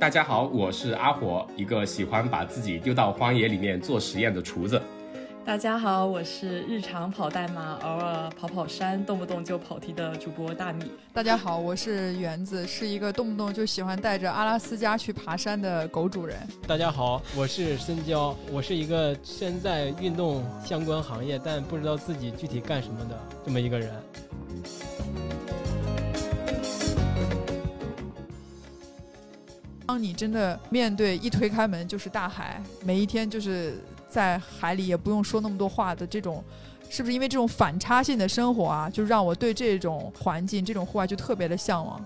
[0.00, 4.80] 大家好，我是阿火，一个喜欢把自己丢到荒野里面做实验的厨子。
[5.44, 10.90] 大家好，我是日常跑代码，偶尔跑跑山，动不动就跑题的主播大米。
[11.12, 16.36] 大家好，我是园子，是一个动不动就喜欢带着阿拉斯加去爬山的狗主人。
[16.66, 23.90] 大家好，我是深交，我是一个身在运动相关行业，但不知道自己具体干什么的这么一个人。
[29.94, 36.42] 当你真的面对一推开门就是大海，每一天就是在海里也不用说那么多话的这种，
[36.90, 42.04] 是不是因为这种反差性的生活啊，就让我对这种环境、这种户外就特别的向往？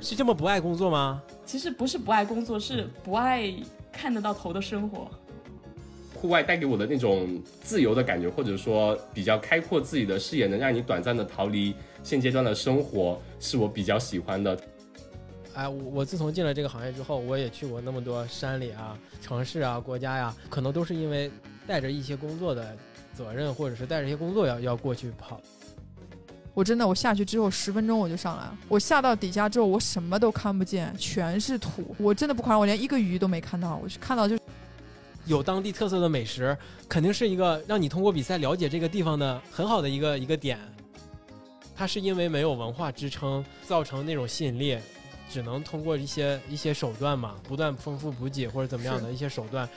[0.00, 1.22] 是这么不爱工作吗？
[1.44, 3.52] 其实不是不爱工作，是不爱
[3.92, 5.10] 看得到头的生活。
[6.14, 14.58] 户外带给我的那种自由的感觉，或者说比较开阔自己的视野，能让你短暂的逃离现阶段的生活，是我比较喜欢的。
[15.58, 21.28] 哎，我我自从进了这个行业之后，我也去过那么多山里啊、城市啊、国家呀，可能都是因为
[21.66, 22.76] 带着一些工作的
[23.12, 25.40] 责任，或者是带着一些工作要要过去跑。
[26.54, 28.56] 我真的，我下去之后十分钟我就上来了。
[28.68, 31.92] 我下到底下之后，我什么都看不见，全是土。
[31.98, 33.80] 我真的不夸张，我连一个鱼都没看到。
[33.82, 34.38] 我去看到就
[35.24, 36.56] 有当地特色的美食，
[36.88, 40.56] 肯定是一个让你通过比赛了解这个地方的很好的一个一个点。
[41.74, 44.78] 它是因为没有文化支撑，造成那种吸引力。
[45.30, 49.68] 只能通过一些一些手段嘛，不断丰富补给或者怎么样的一些手段。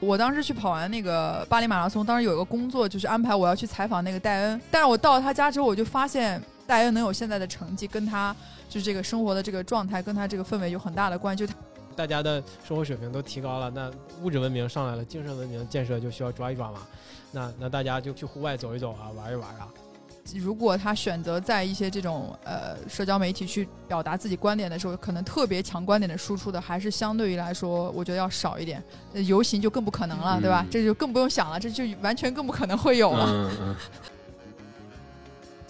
[0.00, 8.34] 我当时去跑完那个巴黎马拉松，当时有一个工作就是安排我要去采访那个戴恩，但是我到了他家之后，我就发现戴恩能有现在的成绩，跟他
[8.68, 11.46] 就是这个生活的这个状态，跟他这个氛围有很大的关系。
[11.46, 11.52] 就
[11.94, 16.80] 大家的生活水平都提高了，那物质文明上来了，精神文明建设就需要抓一抓嘛。
[17.30, 19.68] 那那大家就去户外走一走啊，玩一玩啊。
[20.36, 28.82] 如果他选择在一些这种呃社交媒体去表达自己观点的时候，可能特别强观点的输出的，还是相对于来说，我觉得要少一点。
[29.12, 30.64] 游行就更不可能了，对吧？
[30.70, 33.50] 这就更不用想了，这就完全更不可能会有了。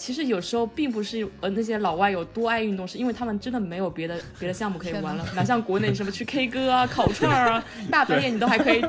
[0.02, 5.24] 其实有时候并不是呃那些老外有多爱运动，是因为他们真的没有别的 别的项目可以玩了。
[5.36, 8.84] 哪像国内什么去 K 歌啊、烤串啊，大半夜你都还可以，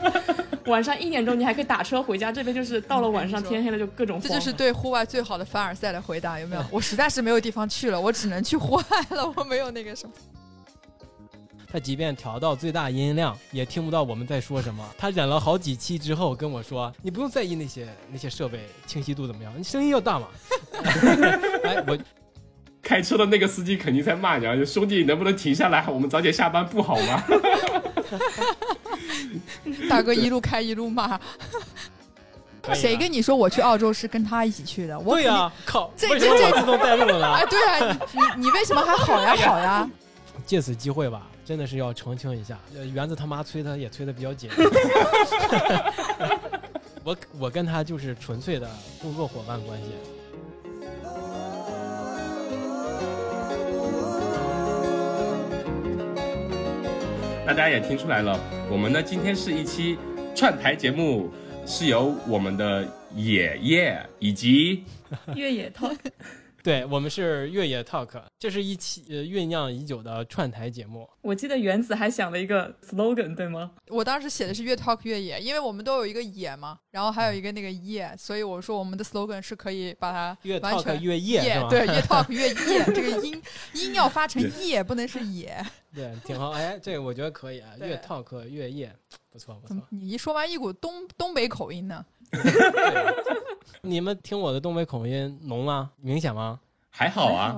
[0.65, 2.31] 晚上一点钟你还可以打车回家。
[2.31, 4.19] 这边就是到了晚上 天黑了就各种。
[4.19, 6.65] 这就是对户外最好的凡尔赛的回答，有没有？
[6.71, 8.83] 我实在是没有地方去了，我只能去户外
[9.15, 10.13] 了，我没有那个什么。
[11.73, 14.87] 他即便调到最大音量，也听不到我们在说什么。
[14.95, 20.27] 他忍了好几期之后跟我说：“你不用在意那些那些设备清晰度怎么样，你声音要大嘛。”
[21.65, 21.97] 哎，我
[22.83, 24.53] 开车的那个司机肯定在骂你啊！
[24.63, 25.83] 兄弟，能不能停下来？
[25.89, 27.23] 我们早点下班不好吗？
[29.89, 31.19] 大哥一路开一路骂。
[32.75, 34.95] 谁跟你说我去澳洲是跟他一起去的？
[34.99, 35.91] 对呀，靠！
[35.97, 37.33] 这为什么我自动带路了呢？
[37.33, 37.97] 哎，对啊，
[38.35, 39.35] 你你为什么还好呀？
[39.37, 39.89] 好呀！
[40.45, 41.27] 借此机会吧。
[41.45, 42.57] 真的是要澄清一下，
[42.93, 44.49] 园子他妈催他也催的比较紧。
[47.03, 48.69] 我我跟他就是纯粹的
[49.01, 49.87] 工作伙伴关系。
[57.45, 58.39] 大家也听出来了，
[58.71, 59.97] 我们呢今天是一期
[60.33, 61.29] 串台节目，
[61.65, 64.85] 是由我们的爷爷以及
[65.35, 65.91] 越野涛。
[66.63, 68.09] 对我们是越野 talk，
[68.39, 71.07] 这是一期呃酝酿已久的串台节目。
[71.21, 73.71] 我记得原子还想了一个 slogan，对吗？
[73.89, 83.41] 我当时写的是越 talk 越野，因为我们都有一个野嘛，然后还有一个那个夜，所以我说我们的 slogan 是可以把它越 talk 越夜，对，越 talk 越夜，这个音
[83.73, 85.61] 音要发成夜，不能是野。
[85.93, 86.51] 对，挺好。
[86.51, 88.95] 哎，这个我觉得可以啊，越 talk 越夜，
[89.29, 89.77] 不错不错。
[89.89, 92.05] 你一说完一股东东北口音呢？
[93.81, 95.91] 你们听我的东北口音浓吗？
[96.01, 96.59] 明显吗？
[96.95, 97.55] 还好啊，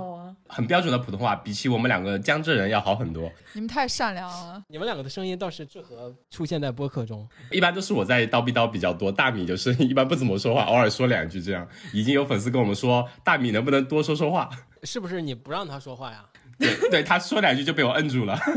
[0.47, 3.29] 很标准的普通话，比起我们两个江浙人要好很多。
[3.51, 4.63] 你们太善良了。
[4.69, 7.27] 你们两个的声音倒是适合出现在播客中。
[7.51, 11.67] 一般都是我在叨逼叨比较多，大米就是 一般不怎么说话，偶尔说两句这样。
[11.91, 14.49] 已经有粉丝跟我们说，大米能不能多说说话？
[14.83, 16.23] 是不是你不让他说话呀？
[16.57, 18.39] 对对，他说两句就被我摁住了。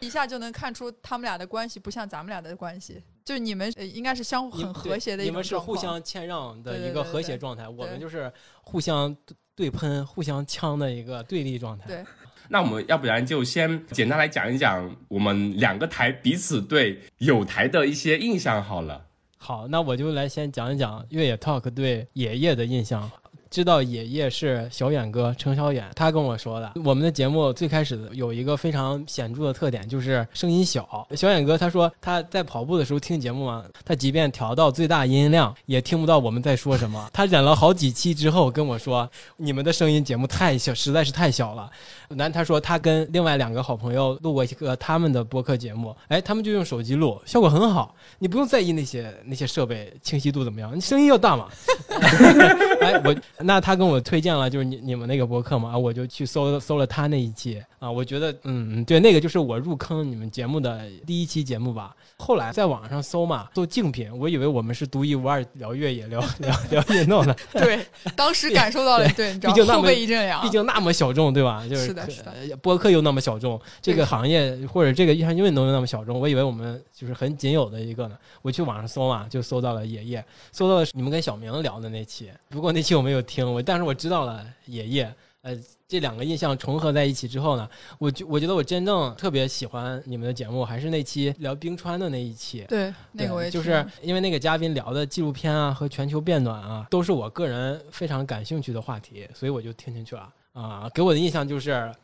[0.00, 8.32] 一下就能看出他们俩的关系不像咱们俩的关系，就你们应该是相互很和谐的一你们是互相谦让的一个和谐状态，我们就是
[8.62, 9.14] 互相
[9.54, 11.86] 对喷、互相呛的一个对立状态。
[11.88, 12.04] 对，
[12.48, 19.06] 那我们要不然就先简单来讲一讲我们两个台彼此对有台的一些印象好了。
[19.38, 23.10] 好，那我就来先讲一讲越野 Talk 对爷爷的印象。
[23.50, 26.72] 知道爷爷是小远哥程小远，他跟我说的。
[26.84, 31.06] 我们的节目最开始有一个非常显著的特点，就是声音小。
[31.16, 37.08] 小远哥他说他在跑步的时候听节目嘛，他即便调到最大音量，也听不到我们在说什么。
[37.12, 41.70] 他忍了好几期之后跟我说，你们的声音节目太小，实在是太小了。
[42.08, 47.94] 然后他说他跟另外两个好朋友录过一个他们的播客节目，哎，他们就用手机录，效果很好。
[48.18, 51.48] 你不用在意那些那些设备清晰度怎么样，你声音要大嘛。
[52.80, 61.94] 哎，我那他跟我推荐了就是你你们那个博客嘛，我就去搜搜了他那一期啊，我觉得嗯对，那个就是我入坑你们节目的第一期节目吧。
[62.18, 67.36] 后来在网上搜嘛，搜竞品，我以为我们是独一无二聊越野、聊聊聊运动的。
[67.52, 67.86] 对，
[68.16, 70.40] 当时感受到了，对，你知道后背一阵凉。
[70.40, 71.62] 毕竟那么小众，对吧？
[71.68, 72.56] 就是是的，是的。
[72.62, 78.16] 播客又那么小众，这个行业或者这个项运动又那么小众，我以为我们就是很仅有的一个呢。
[78.40, 82.30] 我去网上搜嘛，就搜到了爷爷，搜到了你们跟小明聊的那期。
[82.48, 85.14] 不过那期我没有听，我但是我知道了爷爷。
[85.42, 85.56] 呃，
[85.86, 87.68] 这两个印象重合在一起之后呢，
[88.00, 92.64] 我觉我觉得我真正特别喜欢你们的节目，还是那期聊冰川的那一期。
[92.68, 100.90] 对，那个我也就是因为那个嘉宾聊的纪录片啊和全球变暖啊，都是我个人非常感兴趣的话题，所以我就听进去了啊。
[100.92, 101.94] 给我的印象就是，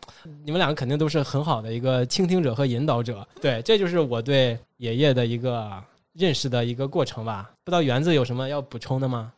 [0.45, 3.27] 你们两个肯定都是很好的一个倾听者和引导者。
[3.41, 5.83] 对，这就是我对爷爷的一个
[6.13, 7.51] 认识的一个过程吧。
[7.65, 9.33] 不知道园子有什么要补充的吗？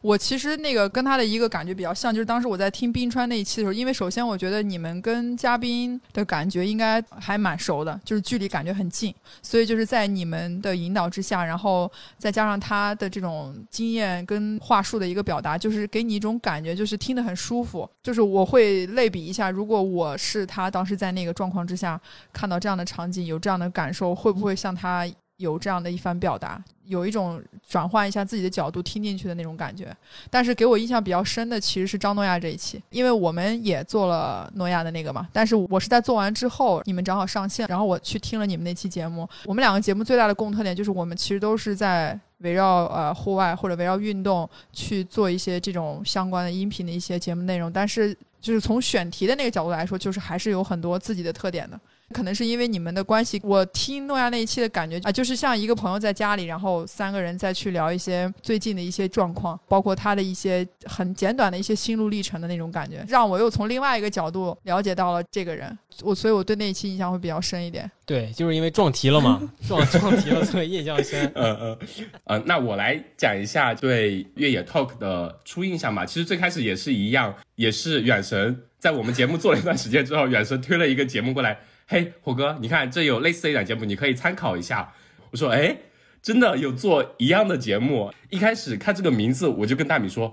[0.00, 17.88] 我其实那个跟他的一个感觉比较像，就是当时我在听冰川那一期的时候，因为首先我觉得你们跟嘉宾的感觉应该还蛮熟的，就是距离感觉很近，所以就是在你们的引导之下，然后再加上他的这种经验跟话术的一个表达，就是给你一种感觉，就是听得很舒服。
[18.02, 22.00] 就是我会类比一下，如果我是他当时在那个状况之下
[22.32, 25.06] 看到这样的场景，有这样的感受，会不会像他？
[25.36, 29.94] 有这样的一番表达，有一种转换一下自己的角度听进去的那种感觉。
[30.30, 35.26] 但是给我印象比较深的其实是张诺亚这一期，因为我们也做了诺亚的那个嘛。
[35.32, 39.28] 但是我是在做完之后，你们正好上线，然后我去听了你们那期节目。
[39.44, 47.72] 我们两个节目最大的共特点就是我们其实都是在围绕呃户外或者围绕运动去做一些这种相关的音频的一些节目内容。
[47.72, 51.80] 但是就是从选题的那个角度来说，就是还是有很多自己的特点的。
[52.14, 65.76] 可能是因为你们的关系，我听诺亚那一期的感觉啊，就是像一个朋友在家里，然后三个人再去聊一些最近的一些状况，包括他的一些很简短的一些心路历程的那种感觉，让我又从另外一个角度了解到了这个人。
[66.02, 67.88] 我所以，我对那一期印象会比较深一点。
[68.04, 71.24] 对，就是因为撞题了嘛， 撞撞题了，所以印象深。
[71.36, 71.78] 嗯嗯
[72.24, 76.04] 呃，那我来讲一下对越野 talk 的初印象吧。
[76.04, 81.58] 其实最开始也是一样，也是远神在我们节目做了一段时间之后，远神推了一个节目过来。
[81.86, 84.94] 嘿，火哥，你看这有类似的一档节目，你可以参考一下。
[85.30, 85.76] 我说，哎，
[86.22, 88.10] 真的有做一样的节目。
[88.30, 90.32] 一开始看这个名字，我就跟大米说，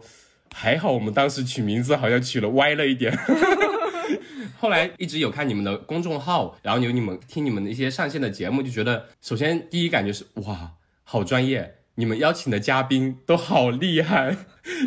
[0.54, 3.14] 还好我们当时取名字好像取了歪了一点。
[4.60, 10.72] 后来一直有看你们的公众号，然后有你们听你们的一些上线的节目，就觉得首先第一感觉是哇，
[11.04, 14.38] 好专业，你们邀请的嘉宾都好厉害，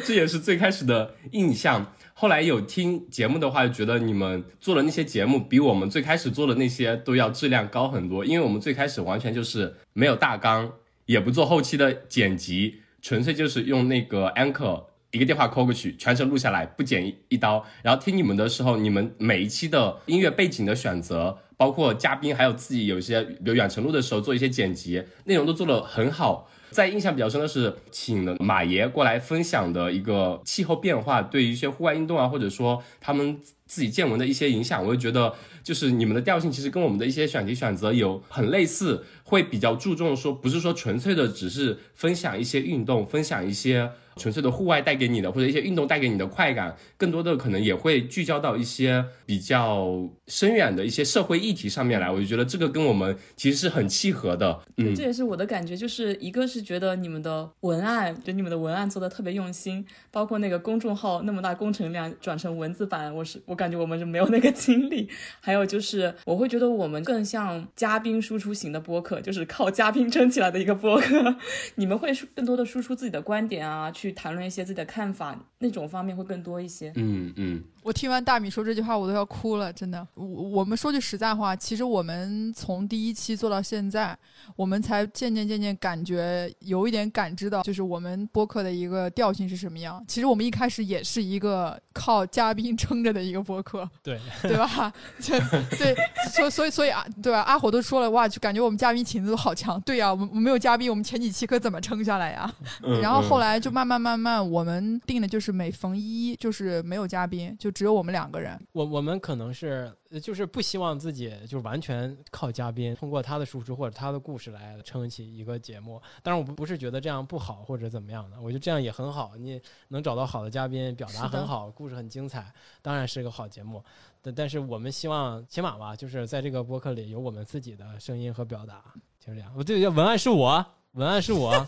[0.02, 1.92] 这也是最开始的印象。
[2.16, 8.24] 后来有听节目的话，就觉得你们做的那些节目比我们最开始做的那些都要质量高很多。
[8.24, 10.72] 因为我们最开始完全就是没有大纲，
[11.06, 17.64] 也不做后期的剪辑，纯粹就是用那个 Anchor 一个电话 call 过去，全程录下来，不剪一刀。
[17.82, 26.48] 然后听你们的时候，你们每一期的音乐背景的选择，包括嘉宾，还有自己有一些比如远程录的时候做一些剪辑，内容都做得很好。
[26.74, 43.92] 在印象比较深的是，请了马爷过来分享的一个气候变化对于一些户外运动啊，或者说他们自己见闻的一些影响，我就觉得就是你们的调性其实跟我们的一些选题选择有很类似，会比较注重说不是说纯粹的只是分享一些运动，分享一些。
[44.16, 52.10] 纯粹的户外带给你的，或者一些运动带给你的快感，更多的可能也会聚焦到一些比较深远的一些社会议题上面来。
[52.10, 54.60] 我就觉得这个跟我们其实是很契合的。
[54.76, 65.08] 嗯，这也是我的感觉，就是一个是觉得你们的文案，就你们的文案做的特别用心，包括那个公众号那么大工程量转成文字版，我是我感觉我们是没有那个精力。
[65.40, 71.36] 还有就是我会觉得我们更像嘉宾输出型的播客，就是靠嘉宾撑起来的一个播客。
[71.76, 73.90] 你们会更多的输出自己的观点啊。
[73.94, 76.92] 去去谈论一些自己的看法，那种方面会更多一些。
[76.96, 80.08] 嗯嗯，我听完大米说这句话，我都要哭了，真的。
[80.14, 84.16] 我我们说句实在话，其实我们从第一期做到现在，
[84.56, 90.02] 我们才渐渐渐渐感觉有一点感知到，就是我们播客的一个调性是什么样。
[90.08, 94.90] 其实我们一开始也是一个靠嘉宾撑着的一个播客， 对，对吧？
[95.20, 95.38] 这
[95.76, 95.94] 对，
[96.32, 97.42] 所所以所以啊，对吧？
[97.42, 99.78] 阿火都说了，哇，就感觉我们嘉宾情子都好强。
[99.82, 102.50] 对呀、我们我们没有嘉宾，我们前几期可怎么撑下来呀？
[102.82, 108.58] 嗯然后后来来就慢慢慢慢，我们定的就是每逢一就是没有嘉宾，就只有我们两个人。
[108.72, 116.00] 我我们可能是呃就是不希望自己就完全靠嘉宾，通过他的输出或者他的故事来撑起一个节目。
[116.22, 119.36] 当然，我不不是觉得这样不好或者怎么样的，我觉得这样也很好。
[119.36, 122.50] 你能找到好的嘉宾，表达很好，故事很精彩，
[122.80, 123.82] 当然是个好节目。
[124.22, 128.82] 但但是我们希望起码吧，就是在这个播客里有我们自己的声音和表达，
[129.18, 129.52] 就是这样。
[129.56, 130.64] 我对文案是我，
[130.94, 131.66] 文案是我，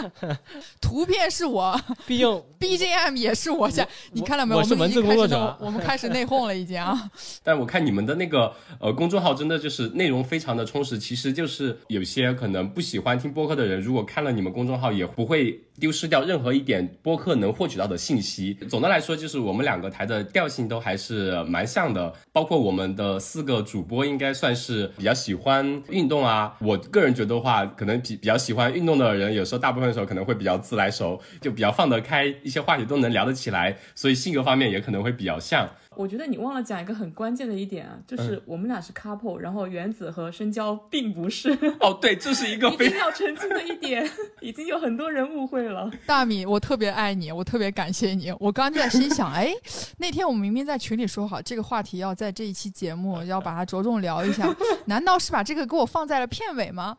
[0.82, 2.28] 图片是我毕竟，
[2.60, 3.70] BGM 也是我。
[3.70, 4.58] 现你看到没有？
[4.58, 7.10] 我是文字们已经开工作者始我们开始内讧了，已经啊。
[7.42, 18.52] 但我看你们的那个呃公众号真的就是内容非常的充实，其实就是有些可能不喜欢听播客的人，如果看了你们公众号，也不会丢失掉任何一点播客能获取到的信息。
[18.68, 26.54] 总的来说，就是我们两个台的调性都还是蛮像的，包括我们的四个主播应该算是比较喜欢运动啊。
[26.60, 35.66] 我个人觉得的话，可能比比较喜欢运动的人，有时候大部分时候可能会比较自来熟，就比较放得开，一些话题都能聊得起来，所以性格方面也可能会比较像。
[36.00, 45.90] 我觉得你忘了讲一个很关键的一点啊，就是我们俩是 couple，、然后原子和深交并不是，哦，对，这是一个 非一定要澄清的一点， 已经有很多人误会了。
[46.06, 48.32] 大米，我特别爱你，我特别感谢你。
[48.40, 49.52] 我刚才在心想， 哎，
[49.98, 54.50] 那天我们明明在群里说好这个话题要在这一期节目要把它着重聊一下，
[54.86, 56.96] 难道是把这个给我放在了片尾吗？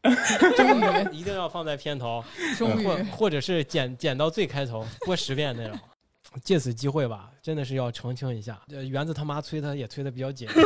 [0.56, 2.24] 终于，一定要放在片头，
[2.56, 5.80] 终于或，或者是剪剪到最开头播十遍那种。
[6.44, 10.48] 借此机会吧，真的是要澄清一下，呃园子他妈催他也催的比较紧。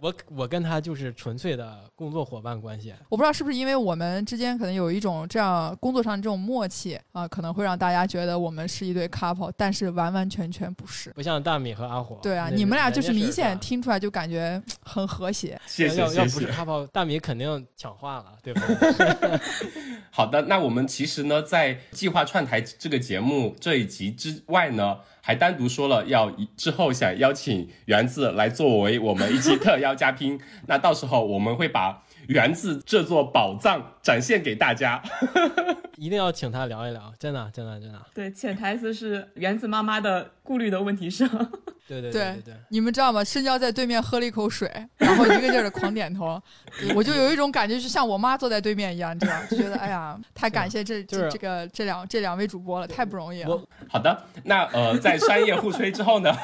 [0.00, 11.10] 我我跟他就是纯粹的工作伙伴关系，我不知道是不是因为我们之间可能有一种这样工作上的这种默契啊、可能会让大家觉得我们是一对 couple，但是完完全全不是。
[11.10, 12.18] 不像大米和阿火。
[12.22, 15.60] 对啊，你们俩就是明显听出来就感觉很和谐。
[15.66, 16.52] 谢谢要要不是谢谢。
[16.52, 18.62] couple，大米肯定抢话了，对吧？
[20.10, 24.98] 好的，那我们其实呢，在计划串台这个节目这一集之外呢，
[25.30, 30.40] 还单独说了要以之后想邀请园子来作为我们一期特邀嘉宾。
[30.66, 35.00] 那到时候我们会把园子这座宝藏展现给大家。
[35.96, 38.04] 一定要请他聊一聊，真的真的真的。
[38.12, 41.28] 对，潜台词是园子妈妈的顾虑的问题上，
[41.86, 42.54] 对对对对对。
[42.70, 43.22] 你们知道吗？
[43.22, 46.42] 深交在对面喝了一口水， 然后一个劲儿的狂点头，
[46.92, 53.62] 我就有一种感觉，就像我妈坐在对面一样，你知道，就觉得 哎呀，太感谢这就是这这个这两这两位主播了，太不容易了。
[53.88, 56.34] 好的，那呃，在商业互吹之后呢，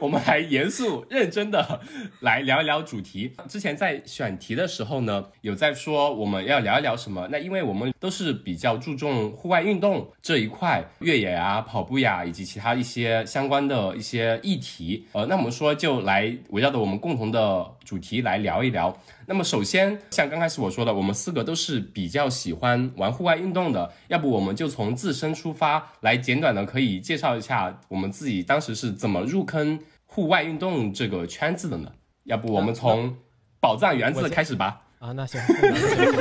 [0.00, 1.78] 我们还严肃认真的
[2.22, 3.32] 来聊一聊主题。
[3.48, 7.28] 之前在选题的时候呢，有在说我们要聊一聊什么。
[7.30, 15.06] 那因为我们都是比较注重户外运动这一块，越野啊、跑步呀，以及其他一些相相关的一些议题。
[15.12, 18.96] 呃，那我们说就来围绕着我们共同的主题来聊一聊。
[19.26, 31.92] 那么首先，像刚开始我说的，我们四个都是比较喜欢玩户外运动的，要不我们就从自身出发，来简短的可以介绍一下我们自己当时是怎么入坑户外运动这个圈子的呢？
[32.24, 33.14] 要不我们从
[33.60, 34.80] 宝藏园子开始吧。
[35.00, 36.12] 啊， 那行，那行行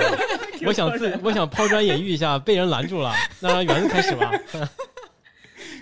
[0.60, 4.30] 行 我想自我想抛砖引玉一下，被人拦住了，那让园子开始吧。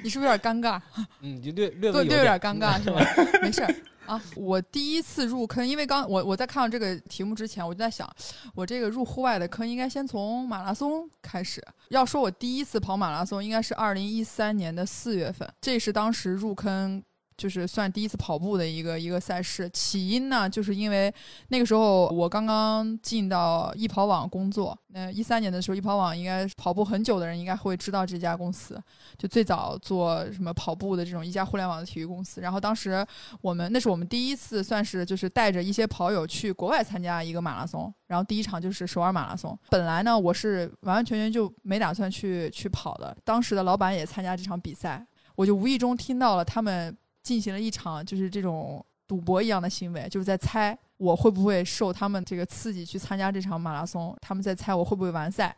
[0.04, 0.82] 你是不是有点尴尬？
[1.22, 3.02] 嗯，就略略对对，微有有点尴尬是吧？
[3.42, 4.22] 没事儿啊。
[4.36, 8.10] 我第一次入坑，因为刚我我在看到这个题目之前，我就在想，
[8.56, 11.64] 我这个入户外的坑应该先从马拉松开始。
[11.90, 17.04] 要说我第一次跑马拉松，应该是二零一三年的四月份，这是当时入坑。
[17.42, 21.12] 就是算第一次跑步的一个一个赛事，起因呢，就是因为
[21.48, 28.80] 那个时候我刚刚进到易跑网工作，那一三年的时候，易跑网应该跑步很久的人应该会知道这家公司，
[29.18, 32.42] 就最早做什么跑步的这种一家互联网的体育公司。
[32.42, 33.04] 然后当时
[33.42, 39.58] 我们那是我们第一次算是就是带着一些跑友去国外参加一个马拉松，然后第一场就是首尔马拉松。
[39.72, 45.04] 本来呢我是完完全全就没打算去去跑的，当时的老板也参加这场比赛，
[45.36, 55.56] 我就无意中听到了他们进行了一场就是这种赌博一样的行为，就是在猜我会不会受他们这个刺激去参加这场马拉松，他们在猜我会不会完赛。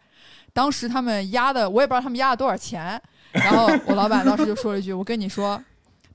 [0.54, 3.02] 当时他们压的，我也不知道他们压了多少钱。
[3.32, 5.62] 然后 我老板当时就说了一句：“我跟你说，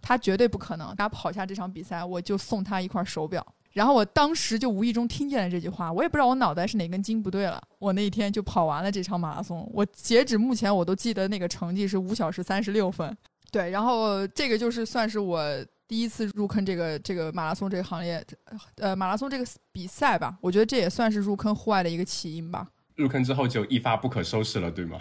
[0.01, 7.63] 他绝对不可能，他跑下这场比赛，我就送他一块手表。”然后我当时就无意中听见了这句话，我也不知道我脑袋是哪根筋不对了。
[7.79, 13.17] 我那一天就跑完了这场马拉松，我截止目前我都记得那个成绩是五小时三十六分。
[13.51, 15.43] 对，然后这个就是算是我
[15.87, 18.25] 第一次入坑这个这个马拉松这个行业，
[18.77, 22.69] 呃，马拉松这个比赛吧，我觉得这也算是入坑户外的一个起因吧。
[22.97, 24.99] 入坑之后就一发不可收拾了，对吗？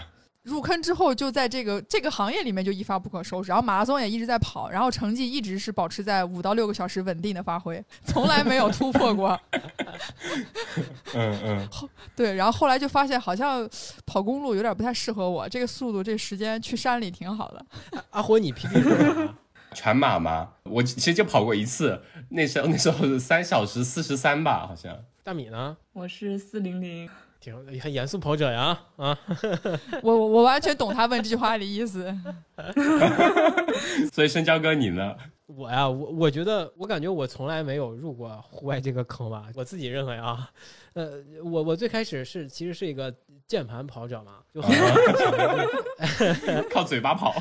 [0.48, 9.38] 入坑之后就在这个这个行业里面就一发不可收拾，然后马拉松也一直在跑，然后成绩一直是保持在五到六个小时稳定的发挥，从来没有突破过。
[11.14, 11.70] 嗯嗯，
[12.16, 13.70] 对，然后后来就发现好像
[14.06, 17.66] 跑公路有点不太适合我，这个速度这时间去山里挺好的。
[18.12, 19.36] 阿火，你 PB 是多少？
[19.76, 20.54] 全马吗？
[20.64, 24.98] 我其实就跑过一次，那时候那时候是三小时四十三吧，好像。
[25.24, 25.76] 大米呢？
[25.92, 27.10] 我是四零零，
[27.40, 29.18] 挺很严肃跑者呀啊！
[30.04, 32.14] 我我我完全懂他问这句话的意思。
[34.12, 35.16] 所以深交哥你呢？
[35.46, 40.50] 我呀，我我觉得我感觉我从来没有入过户外这个坑吧，我自己认为啊，
[40.94, 43.14] 呃，我我最开始是其实是一个
[43.48, 47.34] 键盘跑者嘛，就很早之前就靠嘴巴跑。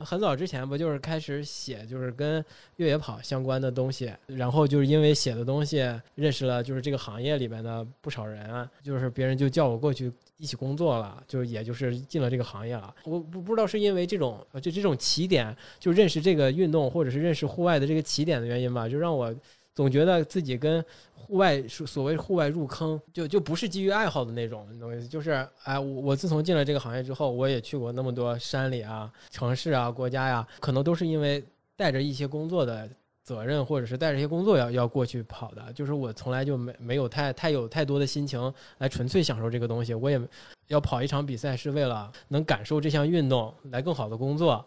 [0.00, 2.44] 很早之前不就是开始写就是跟
[2.76, 5.78] 越野跑相关的东西，然后就是因为写的东西
[6.14, 12.94] 认识了就是这个行业里边的不少人，就是别人就叫我过去一起工作了，就也就是进了这个行业了。
[13.04, 19.34] 我不不知道是因为这种就这种起点就认识这个运动或者是认识户外的这个起点的原因吧，就让我
[19.78, 31.40] 总觉得自己跟户外所谓户外入坑就就不是基于爱好的那种东西，就是哎，我我自从进了这个行业之后，我也去过那么多山里啊、城市啊、国家呀，可能都是因为
[31.76, 32.90] 带着一些工作的
[33.22, 35.72] 责任，或者是带着一些工作要要过去跑的。
[35.72, 39.94] 就是我从来就没没有太太有太多的心情来纯粹享受这个东西。
[39.94, 40.20] 我也
[40.66, 44.66] 要跑一场比赛，是为了能感受这项运动，来更好的工作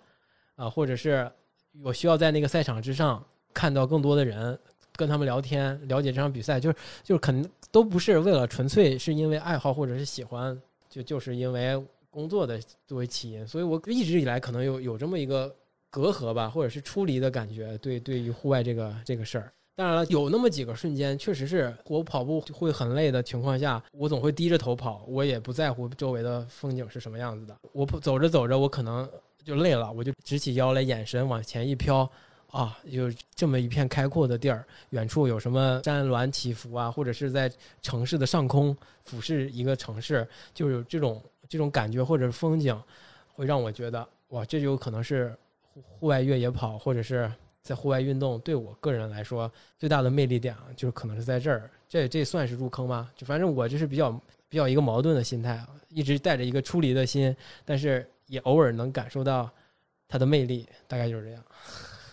[0.56, 1.30] 啊，或者是
[1.84, 3.22] 我需要在那个赛场之上
[3.53, 4.58] 看到更多的人。
[5.01, 10.55] 跟他们聊天，了解这场比赛，就是就是肯都不是为了纯粹是因为爱好或者是喜欢，
[10.88, 15.51] 就就是因为工作的作为起因，所以我一直以来可能有有这么一个
[15.89, 19.51] 隔阂吧，或者是出离的感觉，对对于户外这个这个事儿。
[19.75, 27.58] 当然了，有那么几个瞬间，确实是我跑步会很累的情况下，我总会低着头跑，我也不在乎周围的风景是什么样子的。
[27.72, 29.10] 我走着走着，我可能
[29.43, 32.08] 就累了，我就直起腰来，眼神往前一飘。
[32.51, 42.77] 啊，有这么一片开阔的地儿，远处有什么山峦起伏啊，或者是在城市的上空俯视一个城市，就有这种这种感觉或者风景，
[43.34, 45.34] 会让我觉得哇，这就可能是
[45.74, 47.31] 户外越野跑或者是
[47.62, 51.72] 在户外运动对我个人来说最大的魅力点啊，就是可能是在这儿。
[51.88, 53.10] 这这算是入坑吗？
[53.15, 54.12] 就反正我这是比较
[54.50, 59.50] 比较一个矛盾的心态啊，一直带着一个出离的心，但是也偶尔能感受到
[60.08, 61.43] 它的魅力，大概就是这样。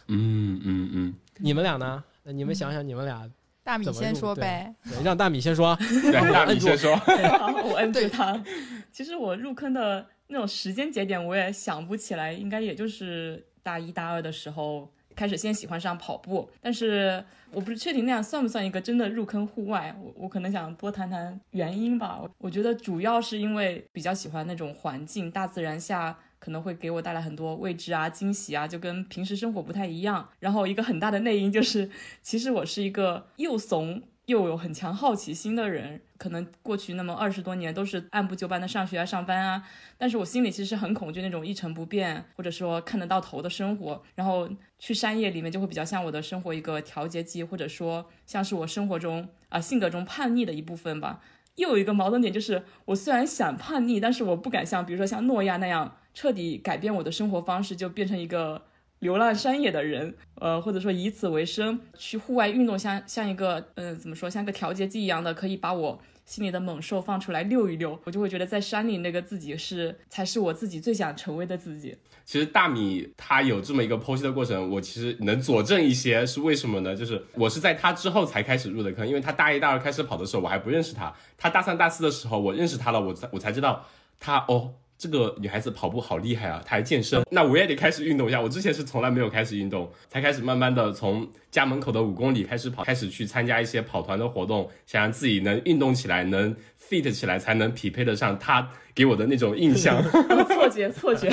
[0.09, 2.03] 嗯嗯嗯，你们俩呢？
[2.25, 3.31] 那你们想想，你们俩
[3.63, 6.93] 大米先说呗，让大米先说，对，大米先说，
[7.65, 8.43] 我摁住他。
[8.91, 19.95] 其实我入坑的那种时间节点，我也想不起来，应该也就是大一大二的时候开始先喜欢上跑步，但是我不是确定那样算不算一个真的入坑户外。
[20.03, 22.21] 我我可能想多谈谈原因吧。
[22.39, 26.19] 我觉得主要是因为比较喜欢那种环境，大自然下。
[26.39, 30.29] 可能会给我带来很多未知啊、惊喜啊，就跟平时生活不太一样。
[30.39, 31.91] 然后一个很大的内因就是，
[32.23, 36.01] 其实我是一个又怂又有很强好奇心的人。
[36.19, 39.63] 可能过去那么二十多年都是按部就班的上学啊、上班啊，
[39.97, 44.03] 但是我心里其实很恐惧那种一成不变或者说看得到头的生活。
[44.17, 44.49] 然后
[44.81, 51.21] 去山野里面就会比较像我的生活一个调节剂，或者说像是我生活中啊性格中叛逆的一部分吧。
[51.55, 55.97] 又有一个矛盾点就是，我虽然想叛逆，但是我不敢像比如说像诺亚那样。
[56.21, 58.61] 彻底改变我的生活方式，就变成一个
[58.99, 71.97] 流浪山野的人，呃，或者说以此为生，去户外运动，像像一个，嗯，怎么说，像个调节剂一样的，可以把我心里的猛兽放出来溜一溜，我就会觉得在山里那个自己是才是我自己最想成为的自己。
[72.25, 76.97] 其实大米他有这么一个剖析的过程，我其实能佐证一些，是为什么呢？
[76.97, 83.87] 就是我是在他之后才开始入的坑，因为他大一大二开始跑的时候，我还不认识他，他大三大四的时候我认识他了，我才我才知道
[84.19, 84.75] 他哦。
[84.99, 86.61] 这个女孩子跑步好厉害啊！
[86.67, 88.41] 她还健身，那我也得开始运动一下。
[88.41, 96.53] 我之前是从来没有开始运动，才开始慢慢的从家门口的五公里开始跑，开始去参加一些跑团的活动，想让自己能运动起来，能
[96.91, 100.03] fit 起来，才能匹配得上她给我的那种印象。
[100.49, 101.31] 错觉，错觉。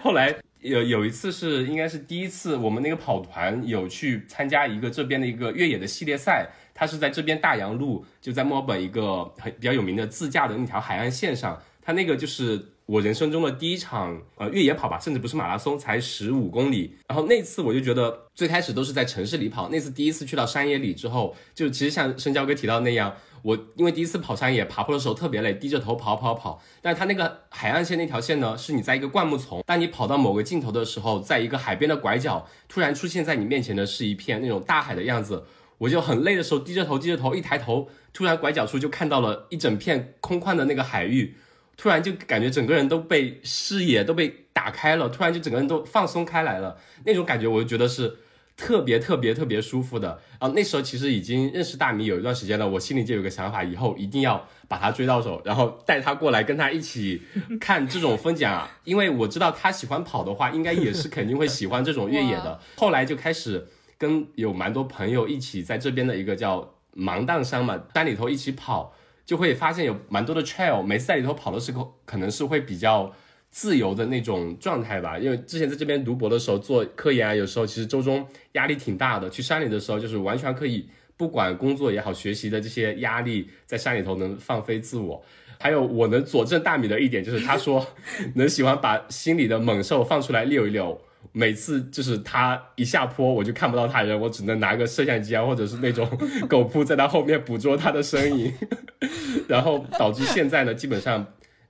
[0.00, 11.60] 后来有有一次是应该是第一次，我们那个跑团有去参加一个这边的一个越野的系列赛，它是在这边大洋路，就在墨尔本一个很比较有名的自驾的那条海岸线上。
[11.90, 16.94] 他那个就是我人生中的第一场呃越野跑吧，甚至不是马拉松，才十五公里。
[17.08, 26.62] 然后那次我就觉得，最开始都是在城市里跑，那次第一次去到山野里之后，就其实像深交哥提到那样，我因为第一次跑山野，爬坡的时候特别累，低着头跑跑跑。
[26.80, 35.44] 但是它那个海岸线那条线呢，是你在一个灌木丛，当你跑到某个尽头的时候，在一个海边的拐角，突然出现在你面前的是一片那种大海的样子。
[35.78, 41.34] 我就很累的时候，低着头低着头，一抬头，突然拐角处就看到了一整片空旷的那个海域。
[41.80, 48.18] 突然就感觉整个人都被视野都被打开了，突然就整个人都放松开来了，那种感觉我就觉得是
[48.54, 50.48] 特别特别特别舒服的啊。
[50.48, 57.22] 那时候其实已经认识大米有一段时间了，我心里就有个想法，以后一定要把他追到手，然后带他过来跟他一起
[57.58, 58.70] 看这种风景啊。
[58.84, 62.60] 因为我知道他喜欢跑的话，应该也是肯定会喜欢这种越野的。
[62.76, 63.66] 后来就开始
[63.96, 68.94] 跟有蛮多朋友一起在这边的一个叫芒砀山嘛，山里头一起跑。
[69.30, 73.14] 就会发现有蛮多的 trail，每次在里头跑的时候，可能是会比较
[73.48, 75.16] 自由的那种状态吧。
[75.16, 79.30] 因为之前在这边读博的时候做科研啊，有时候其实周中压力挺大的。
[79.30, 85.24] 去山里的时候，就是完全可以不管工作也好，学习的这些压力，在山里头能放飞自我。
[85.60, 87.86] 还有我能佐证大米的一点就是，他说
[88.34, 91.00] 能喜欢把心里的猛兽放出来遛一遛。
[91.32, 96.08] 每次就是他一下坡，我就看不到他人，我只能拿个摄像机啊，或者是那种
[96.48, 98.52] 狗扑在他后面捕捉他的身影，
[99.46, 101.24] 然后导致现在呢，基本上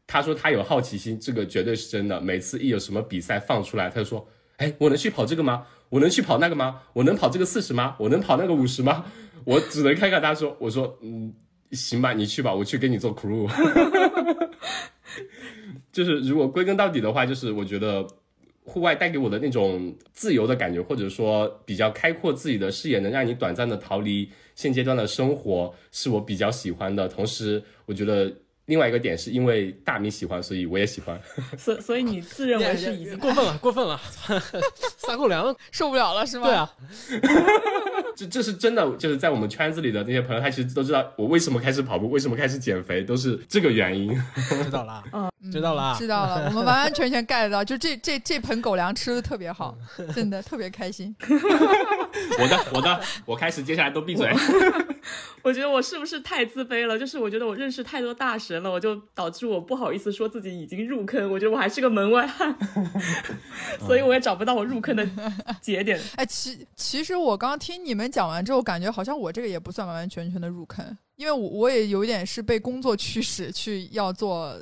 [0.07, 2.21] 他说他有好奇心，这个绝对是真的。
[2.21, 5.67] 每次一有什么比赛放出来，他就说：“哎，我能去跑这个吗？
[5.91, 6.81] 我能去跑那个吗？
[6.95, 7.97] 我能跑这个四十吗？
[7.99, 9.05] 我能跑那个五十吗？”
[9.45, 11.33] 我只能看看他说：“我说，嗯，
[11.73, 13.47] 行吧，你去吧，我去给你做 crew。”
[15.93, 18.07] 就是如果归根到底的话，就是我觉得。
[18.71, 27.09] 户外带给我的那种自由的感觉，或者说比较开阔自己的视野，能让你短暂的逃离现阶段的生活，是我比较喜欢的。
[27.09, 28.33] 同时，我觉得
[28.67, 31.21] 另外一个点是因为大米喜欢，所以我也喜欢。
[31.59, 34.01] 所 所以你自认为是已经 过分了，过分了，
[34.99, 36.47] 撒狗粮受不了了是吗？
[36.47, 36.73] 对啊。
[38.21, 44.15] 这这是真的，就是在我们圈子里的那些朋友，他其实都知道我为什么开始跑步，为什么开始减肥，都是这个原因。
[44.63, 49.75] 知道啦，嗯，知道啦，知道了，我们完完全全 get 到，就这这这盆狗粮吃的特别好，
[50.15, 51.17] 真的特别开心。
[51.25, 54.31] 我的我的，我开始接下来都闭嘴。
[55.43, 56.99] 我觉得我是不是太自卑了？
[56.99, 61.33] 就是我觉得我认识太多大神了，我就导致我不好意思说自己已经入坑。
[61.33, 62.55] 我觉得我还是个门外汉，
[63.87, 65.09] 所以我也找不到我入坑的
[65.63, 65.99] 节点。
[66.17, 68.10] 哎，其其实我刚听你们。
[68.11, 74.55] 讲完之后，感觉好像我这个也不算完完全全的入坑，因为我我也有点是被工作驱使去要做，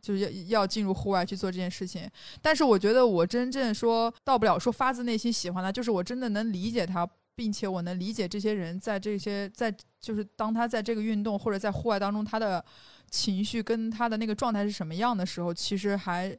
[0.00, 2.08] 就是要要进入户外去做这件事情。
[2.40, 12.64] 但是我觉得我真正说到不了说发自内心喜欢他，就是我真的能理解他，并且我能理解这些人在这些在就是当他在这个运动或者在户外当中，他的
[13.10, 16.36] 情绪跟他的那个状态是什么样的时候，其实还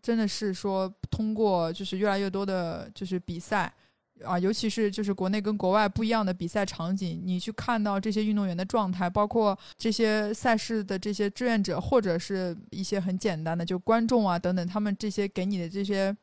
[0.00, 3.72] 真的是说通过就是越来越多的就是比赛。
[4.24, 16.14] 啊，尤其是就是国内跟国外不一样的比赛场景，你去看到这些运动员的状态，包括这些赛事的这些志愿者，或者是一些很简单的就观众啊等等，他们这些给你的这些，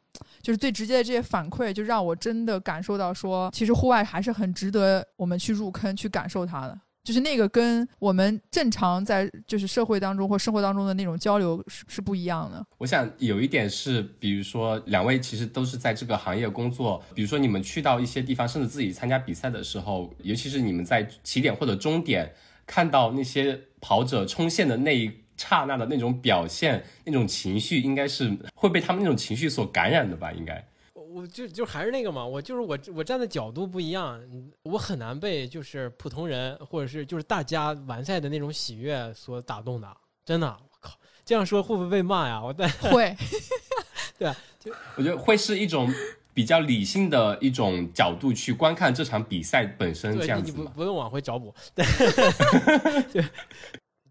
[0.41, 6.79] 就是最直接的这些反馈，就让我真的感受到说，其实户外还是很值得我们去入坑去感受它的。
[7.05, 12.65] 就是那个跟我们正常在就是社会当中或生活当中的那种交流是是不一样的。
[12.79, 22.33] 我想有一点是，比如说两位其实都是在这个行业工作，比如说你们去到一些地方，甚至自己参加比赛的时候，尤其是你们在起点或者终点
[22.65, 30.31] 看到那些跑者冲线的那一刹那的那种表现、那种情绪，应该是会被他们那种情绪所感染的吧？
[30.31, 30.67] 应该。
[31.15, 34.21] 我就就还是那个嘛，我就是我我站的角度不一样，
[34.63, 39.88] 我很难被就是普通人或者是就是大家完赛的那种喜悦所打动的，
[40.25, 42.43] 真的，我靠，这样说会不会被骂呀？
[42.43, 43.15] 我但会，
[44.19, 45.89] 对啊，就我觉得会是一种
[46.34, 53.23] 比较理性的一种角度去观看这场比赛本身，这样子你不不用往回找补 对，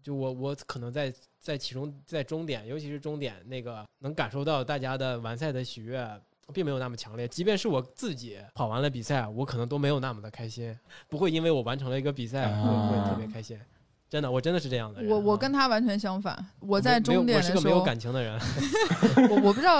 [0.01, 6.03] 就我我可能在在其中在终点，尤其是终点那个能感受到大家的完赛的喜悦。
[6.53, 10.77] 并没有那么强烈，即便是我自己跑完了比赛，我可能都没有那么的开心，
[11.09, 13.59] 不会因为我完成了一个比赛会会特别开心。
[14.07, 15.11] 真的，我真的是这样的人。
[15.11, 18.39] 我我跟他完全相反，我在终点的时候，我是个没有感情的人。
[19.29, 19.79] 我我不知道，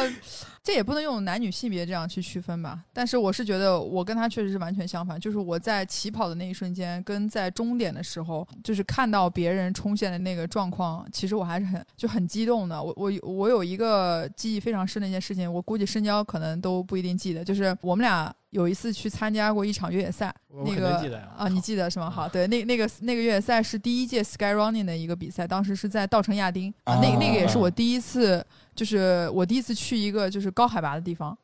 [0.66, 2.80] 这也不能用男女性别这样去区分吧。
[2.92, 5.20] 但是我是觉得，我跟他确实是完全相反。
[5.20, 12.82] 就是我在起跑的那一瞬间，跟在终点的时候，就是看到别人冲线的那个状况，其实我还是很就很激动的。
[12.82, 18.34] 我我我有一个记忆非常深的一件事情，我估计深交可能都不一定记得，就是我们俩。
[18.52, 20.98] 有一次去参加过一场越野赛，那个
[21.36, 22.10] 啊，你记得是吗？
[22.10, 28.46] 好，对，那那个那个越野赛是第一届 Sky Running 的一个比赛，当时是在稻城亚丁啊，那那个也是我第一次，
[28.76, 31.36] 就是我第一次去一个就是高海拔的地方。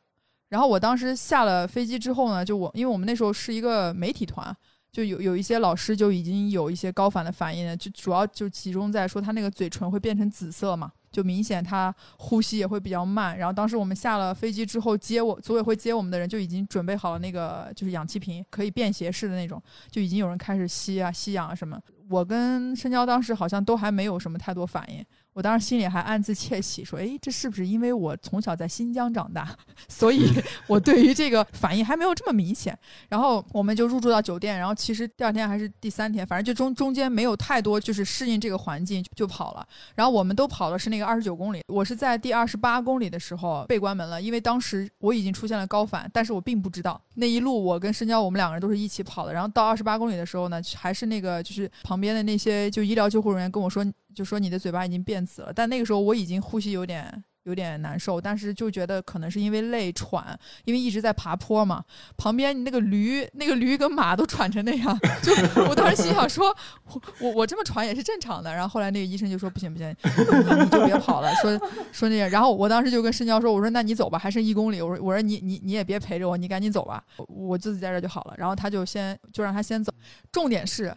[0.49, 4.55] 然后我当时下了飞机之后呢，就我因为我们那时候是一个媒体团，
[4.91, 10.91] 就有有一些老师就已经有一些高反的反应了，就主要就集中在说他那个嘴唇会变成紫色嘛。
[11.11, 21.77] 就明显他呼吸也会比较慢，然后当时我们下了飞机之后接我组委会接我们的人就已经准备好了那个就是氧气瓶，可以便携式的那种，就已经有人开始吸啊吸氧啊什么。
[22.09, 29.55] 我跟深交当时好像都还没有什么太多反应，我当时心里还暗自窃喜，说：“哎，这是不是因为我从小在新疆长大，
[29.87, 30.29] 所以
[30.67, 39.65] 我对于这个反应还没有这么明显？”然后我们就入住到酒店，然后其实第二天还是第三天，反正就中中间没有太多就是适应这个环境就跑了。
[39.95, 49.33] 然后我们都跑的是那个二十九公里，我是在第二十八公里的时候被关门了，因为当时我已经出现了高反，但是我并不知道那一路我跟深交我们两个人都是一起跑的。
[49.33, 53.85] 然后到二十八公里的时候呢，还是那个就是旁边的那些就医疗救护人员跟我说。
[54.15, 61.83] 就说你的嘴巴已经变紫了，但那个时候我已经呼吸有点有点难受，但是就觉得可能是因为累喘，因为一直在爬坡嘛。
[62.15, 68.53] 旁边你那个驴，那个驴跟马都喘成那样， 就我当时心想说，我我我这么喘也是正常的。
[68.53, 71.59] 然后后来那个医生就说不行不行， 你就别跑了，说
[71.91, 72.29] 说那个。
[72.29, 78.35] 然后我当时就跟申娇说，我说那你走吧，还剩一公里，我说我说你你你也别陪着我，你赶紧走吧，我自己在这就好了。
[78.37, 79.91] 然后他就先就让他先走，
[80.31, 80.95] 重点是。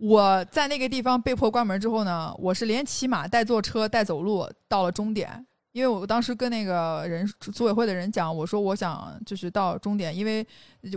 [0.00, 10.46] 我在那个地方被迫关门之后呢，我是连骑马带坐车带走路到了终点，因为我当时跟那个人组委会的人讲，我说我想就是到终点，因为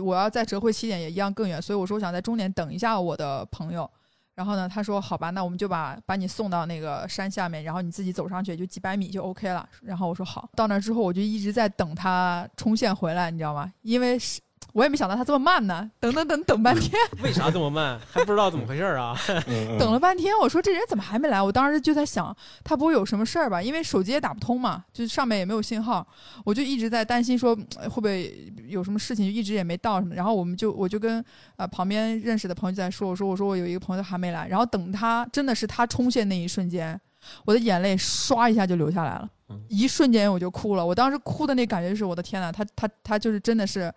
[0.00, 3.90] 我要在折回起点也一样更远，所以我说我想在终点等一下我的朋友。
[4.34, 9.68] 然后呢，他说好吧，那我们就把把你送到那个山下面，然后你自己走上去就几百米就 OK 了。
[9.82, 13.72] 然后我说好，到那之后我就一直在等他冲线回来，你知道吗？
[13.82, 14.40] 因为是。
[14.72, 18.00] 我也没想到他这么慢呢，等等等等半天， 为啥这么慢？
[18.10, 19.14] 还不知道怎么回事儿啊？
[19.78, 21.42] 等了半天，我说这人怎么还没来？
[21.42, 23.60] 我当时就在想，他不会有什么事儿吧？
[23.60, 26.06] 因为手机也打不通嘛，就上面也没有信号，
[26.44, 30.14] 我就一直在担心说会不会有什么事情，就一直也没到什么。
[30.14, 31.22] 然后我们就我就跟
[31.56, 34.48] 呃旁边认识的朋友在说，我说我说我有一个朋友还没来。
[34.48, 36.98] 然后等他真的是他冲线那一瞬间，
[37.44, 39.28] 我的眼泪唰一下就流下来了，
[39.68, 40.86] 一瞬间我就哭了。
[40.86, 43.92] 我当时哭的那感觉就是我的天呐，他他他就是真的是。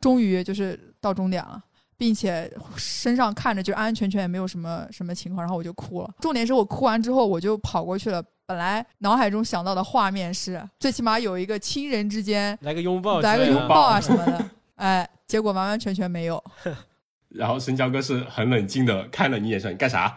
[0.00, 1.62] 终于就是到终点了，
[1.96, 6.10] 并且身上看着就安安全全，也没有什么什么情况，然后我就哭了。
[6.20, 8.22] 重点是我哭完之后，我就跑过去了。
[8.46, 14.50] 本来脑海中想到的画面是，最起码有一个亲人之间来个拥抱，来个拥抱啊什么的。
[14.76, 16.42] 哎，结果完完全全没有。
[17.28, 20.16] 然后神交哥是很冷静的看了你眼神，你干啥？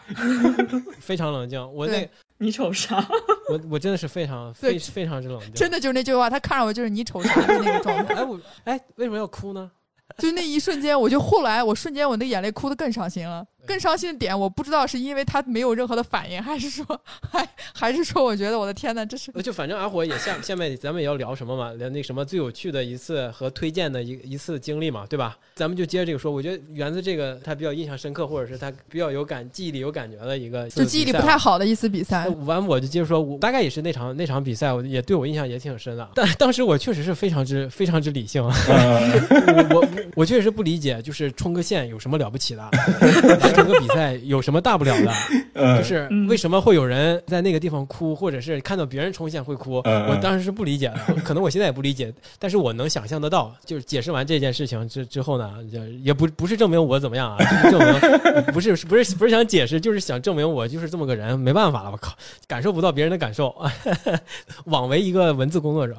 [0.98, 1.60] 非常冷静。
[1.74, 2.10] 我那，
[2.42, 2.98] 你瞅啥？
[3.50, 5.54] 我我真的是非常非非常之冷静。
[5.54, 8.16] 真的就是那句话，他看着我就是你瞅啥的那个状态。
[8.16, 9.70] 哎我哎，为什么要哭呢？
[10.18, 13.46] 就那一瞬间，我就后来，我瞬间我那眼泪哭的更伤心了。
[13.66, 16.86] 更伤心的点，我不知道是因为他没有任何的反应，还是说，
[17.32, 21.72] 还还是说，我觉得我的天呐，这是就反正阿火也下下面咱们也要聊什么嘛？
[21.74, 25.38] 聊那什么最有趣的一次和推荐的一一次经历嘛，对吧？
[25.56, 26.32] 咱们就接着这个说。
[26.32, 32.28] 我觉得园子这个他比较印象深刻，或者是他比较有感记忆里有感觉的一个，就记忆力不太好的一次比赛。
[32.46, 36.10] 完我就接着说，我大概也是那场那场比赛，我也对我印象也挺深的。
[36.16, 38.42] 但当时我确实是非常之非常之理性，
[39.72, 42.70] 我我确实不理解，就是冲个线有什么了不起的？
[43.52, 44.16] 整个比赛。
[44.24, 45.78] 有什么大不了的？
[45.78, 49.82] 就是为什么会有人在那个地方哭，或者是看到别人冲线会哭？
[49.86, 53.54] 我当时是不理解的， 可能我现在也不理解，但是我能想象得到。
[53.66, 62.14] 就是解释完这件事情之之后呢，就也不不是证明我怎么样啊，就是证明 不是不是不是想解释，就是想证明我就是这么个人，没办法了，我靠，
[62.48, 63.54] 感受不到别人的感受，
[64.66, 65.96] 枉为一个文字工作者。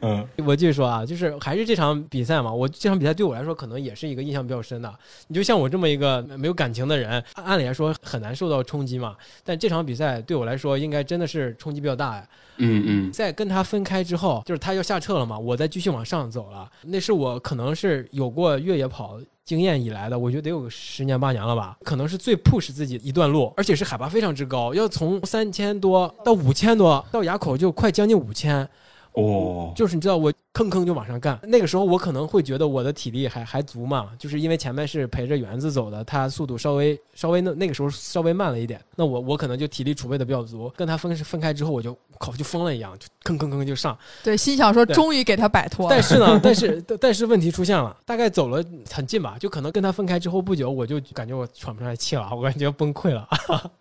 [0.00, 4.92] 嗯，我继续说啊，就是还是这场比赛嘛，我这场比赛对我来说可能也是一个印象比较深的。
[5.28, 6.03] 你就像我这么一个
[6.38, 6.84] 没有感情。
[6.84, 12.28] 的人按理来说很难受到冲击嘛，但这场比赛对我来说应该真的是冲击比较大呀。
[12.58, 16.70] 嗯嗯，在跟他分开之后，就是他要下撤了嘛，我再继续往上走了。
[16.82, 28.68] 那是我可能是有过越野跑经验以来的，我觉得得有个十年八年了吧，可能是最 push 自己一段路，而且是海拔非常之高，要从三千多到五千多，到垭口就快将近五千。
[29.14, 53.28] 哦，就是你知道我吭吭就往上干，那个时候我可能会觉得我的体力还还足嘛，就是因为前面是陪着园子走的，他速度稍微稍微那那个时候稍微慢了一点，那我我可能就体力储备的比较足，跟他分分开之后我就靠就疯了一样，就吭吭吭就上，对，心想说终于给他摆脱了，但是呢， 但是但是问题出现了，大概走了很近吧，就可能跟他分开之后不久，我就感觉我喘不上来气了，我感觉崩溃了，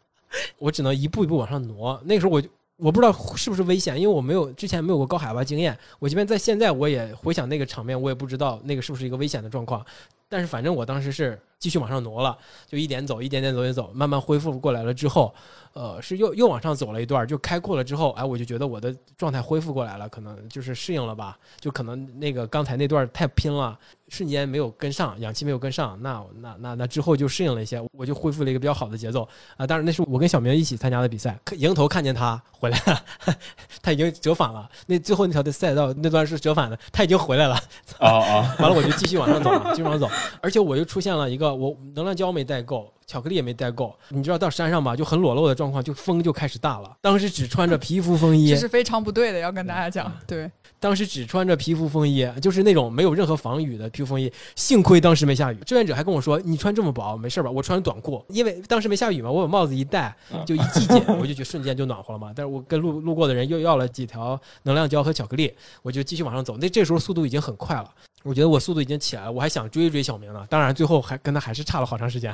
[0.60, 2.48] 我只能一步一步往上挪，那个时候我就。
[2.78, 5.78] 我不知道是不是危险，因为我没有之前没有过高海拔经验。
[6.00, 9.86] 我即便在现在，我也回想那个场面，我也不知道那个是不是一个危险的状况。
[10.34, 12.36] 但是反正我当时是继续往上挪了，
[12.67, 15.32] 就一点走，一点点走，一点走，慢慢恢复过来了之后，
[15.74, 23.78] 呃，是又又往上走了一段，就开阔了之后，哎，我就觉得我的状态恢复过来了，可能就是适应了吧，就可能那个刚才那段太拼了。
[24.10, 29.65] 瞬间没有跟上，氧气没有跟上，那那那那之后就适应了一些，我就恢复了一个比较好的节奏啊。
[29.65, 33.02] 当然那是我跟小明一起参加的比赛，迎头看见他回来了，
[33.82, 34.69] 他已经折返了。
[34.86, 37.56] 那最后那条的赛道那段是折返的，他已经回来了。
[37.98, 38.56] 啊啊！
[38.60, 40.08] 完了我就继续往上走，继续往上走。
[40.42, 43.95] 而且我又出现了一个，我能量胶没带够，巧克力也没带够。
[44.10, 46.97] 你知道到山上吧，就很裸露的状况，就风就开始大了。
[46.99, 50.12] 当时只穿着皮肤风衣这，是非常不对的，要跟大家讲。
[50.26, 50.49] 对，
[50.80, 54.34] 当时只穿着皮肤风衣，就是那种没有任何防雨的皮肤风衣。
[54.56, 62.32] 幸亏当时没下雨，志愿者还跟我说：“你穿这么薄没事吧？”我穿短裤，因为当时没下雨嘛，我把帽子一戴，就一系紧，我就觉得瞬间就暖和了嘛。
[62.36, 66.58] 但是我跟路路过的人又要了几条能量胶和巧克力，我就继续往上走。
[66.58, 67.89] 那这时候速度已经很快了。
[68.23, 70.47] 我觉得我速度已经起来了，我还想追一追小明呢。
[70.49, 72.34] 当然，最后还跟他还是差了好长时间，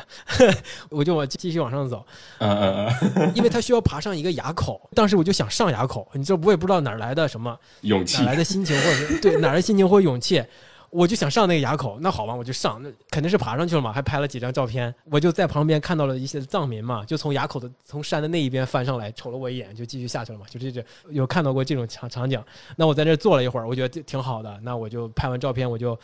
[0.90, 2.06] 我就往继续往上走。
[2.40, 10.44] 嗯嗯嗯，因为他需要爬上一个垭口，当时我就想上垭口，你这我也不知道哪来的什么勇气哪来的心情，或者是对哪来的心情或勇气，
[10.90, 11.98] 我就想上那个垭口。
[12.02, 14.94] 那好吧，我就上，那肯定是爬上去了嘛，还拍了几张照片。
[15.12, 20.46] 我就在旁边看到了一些藏民嘛，就从垭口的从山的那一边翻上来，瞅了我一眼，就继续下去了嘛。
[20.50, 22.44] 就这这有看到过这种场场景。
[22.76, 24.60] 那我在这坐了一会儿，我觉得挺好的。
[24.64, 25.98] 那我就拍完照片，我就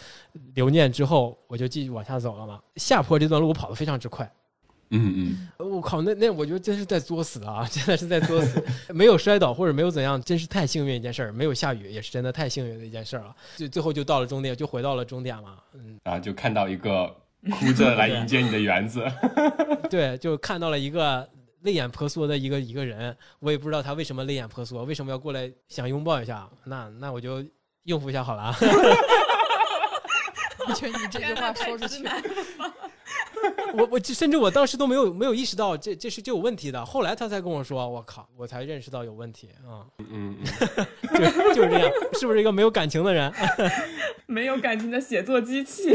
[0.53, 2.59] 留念之后，我就继续往下走了嘛。
[2.75, 4.31] 下坡这段路我跑得非常之快。
[4.95, 7.67] 嗯嗯，我靠，那那我觉得真是在作死啊！
[7.71, 11.31] 真的是在作死， 没有摔倒或者没有怎样，真是太幸运一件事儿。
[11.31, 13.35] 没有下雨也是真的太幸运的一件事儿了。
[13.55, 15.57] 最最后就到了终点，就回到了终点嘛。
[15.73, 17.13] 嗯，然后就看到一个
[17.59, 19.03] 哭着来迎接你的园子，
[19.89, 21.27] 对，就看到了一个
[21.61, 26.49] 泪眼婆娑的一个一个人，我也不知道他为什么泪眼婆娑，为什么要过来想拥抱一下。
[26.63, 27.43] 那那我就
[27.83, 28.55] 应付一下好了啊。
[30.67, 32.03] 我觉得你这句话说出去，
[33.77, 40.45] 我我甚至我当时都没有没有意识到这这是就有问题的，后来他才跟我说，我靠，我才认识到有问题啊，嗯嗯，
[41.53, 43.31] 就就是这样，是不是一个没有感情的人？
[44.27, 45.93] 没有感情的写作机器。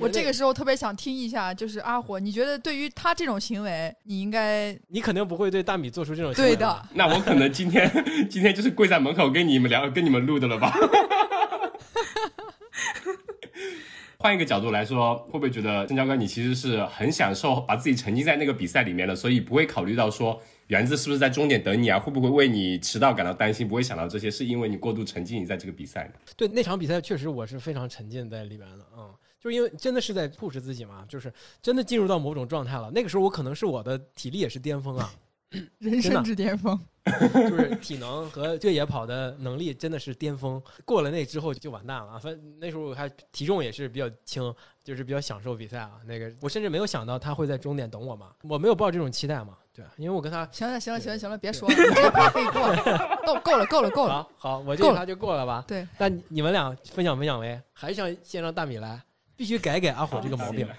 [0.00, 7.90] 我这个时候特别想听一下，就是阿火，你觉得对于他这种行为，你应该你肯定不会对大米做出这种行为对的，那我可能今天
[8.30, 10.74] 今天就是跪在门口跟你们聊，跟你们录的了吧？
[14.18, 21.98] 换一个角度来说，会不会觉得郑教哥你其实是很享受把自己沉浸在那个比赛里面的，所以不会考虑到说园子是不是在终点等你啊？
[21.98, 23.68] 会不会为你迟到感到担心？
[23.68, 26.10] 不会想到这些，是因为你过度沉浸在这个比赛。
[26.36, 32.90] 对那场比赛，确实我是非常沉浸在里面的啊、嗯，就是因为真的是在 push 自己嘛，就是真的进入到某种状态了。
[32.90, 35.12] 那个时候我可能是我的体力也是巅峰啊，
[35.78, 36.78] 人生之巅峰。
[37.32, 40.60] 就是体能和越野跑的能力真的是巅峰。
[40.84, 45.92] 过了那之后就完蛋了，反正那时候还体重也是比较轻，就是比较享受比赛啊。
[46.04, 54.14] 那个我甚至没有想到他会在终点等我嘛，我没有抱这种期待嘛，对，因为我跟他行了，行了，行了，行了，别说了，可以过了，够够了，够了，够了。
[54.14, 55.64] 好好，我这够了一趴就过了吧。
[55.66, 59.00] 对，那你你们俩分享分享呗，还是想先让大米来，
[59.36, 60.68] 必须改改阿火这个毛病。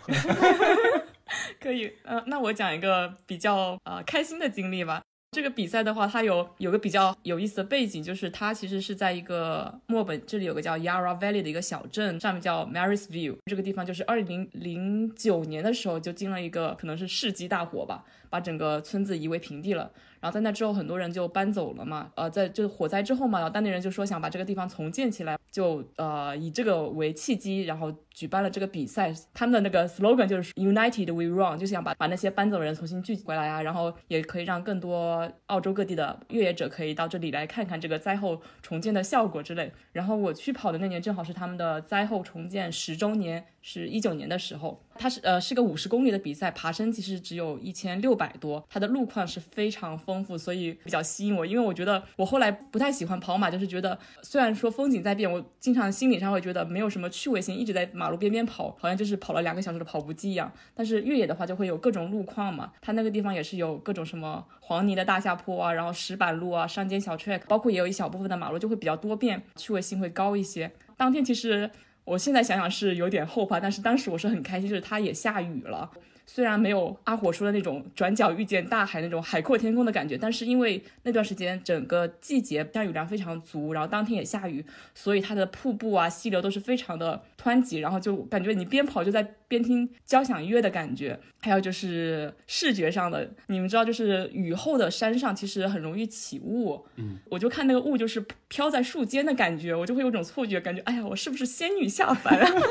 [1.59, 5.01] 可以，呃，那我讲一个比较呃开心的经历吧。
[5.31, 13.35] 这个比赛的话，它有有个比较有意思的背景，就是它其实是在一个墨本这里有个叫 Yarra Valley 的一个小镇，上面叫 Marysville。
[13.45, 19.91] 这个地方就是二零零九年的时候就经了一个可能是世纪大火吧，把整个村子夷为平地了。
[20.19, 22.11] 然后在那之后，很多人就搬走了嘛。
[22.15, 29.13] 呃，在就火灾之后嘛，然后当地人就说想把这个地方重建起来，就呃以这个为契机，然后举办了这个比赛。
[29.31, 39.71] 他们的那个 slogan 就是 United We Run，就想把把那些搬走的人重新聚集回来啊，然后也可以让更多澳洲各地的越野者可以到这里来看看这个灾后重建的效果之类。
[39.91, 44.83] 然后我去跑的那年正好是他们的灾后重建十周年，是一九年的时候。
[44.97, 51.45] 它是呃是个五十公里的比赛，爬升其实只有一千六百多，它的路况是非常丰富，所以比较吸引我。
[51.45, 60.51] 因为我觉得我后来不太喜欢跑马，就是觉得虽然说风景在变，我经常心理上会觉得没有什么趣味性，一直在马路边边跑，好像就是跑了两个小时的跑步机一样。
[60.73, 70.71] 但是越野的话就会有各种路况嘛，它那个地方也是有各种什么黄泥的大下坡啊，然后石板路啊、山间小 track，包括也有一小部分的马路就会比较多变，趣味性会高一些。
[70.95, 71.69] 当天其实
[72.07, 75.91] 我现在想想是有点后怕，但是当时我是很开心，就是它也下雨了。
[76.29, 84.63] 虽然没有阿火说的那种转角遇见大海那种海阔天空的感觉，但是因为那段时间整个季节降雨量非常足，然后当天也下雨，
[84.93, 91.17] 所以它的瀑布啊、溪流都是非常的湍急，然后就感觉你边跑就在边听交响乐的感觉。
[91.39, 102.51] 还有就是视觉上的，你们知道，就是雨后的山上其实很容易起雾，嗯，我就看那个雾就是飘在树间的感觉，我就会有种错觉，感觉哎呀，我是不是仙女下凡啊？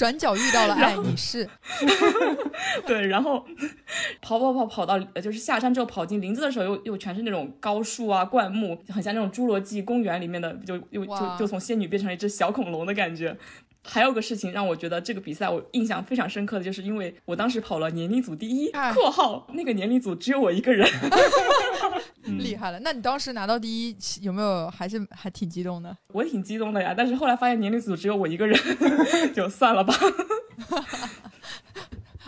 [0.00, 1.46] 转角遇到了爱， 你是
[2.88, 3.44] 对，然后
[4.22, 13.36] 跑跑跑跑到呃就是下山之后跑进林子的时候，又又全是那种高树啊、灌木，很像那种侏罗纪公园里面的，就又就就从仙女变成了一只小恐龙的感觉。
[13.82, 20.86] 还有个事情让我觉得这个比赛我印象非常深刻的，就是因为我当时跑了年龄组第一哎（括号那个年龄组只有我一个人
[22.24, 22.78] ），嗯厉害了。
[22.80, 25.96] 那你当时拿到第一，有没有还是还挺激动的？
[26.12, 26.94] 我挺激动的呀。
[26.96, 28.58] 但是后来发现年龄组只有我一个人，
[29.34, 29.94] 就算了吧。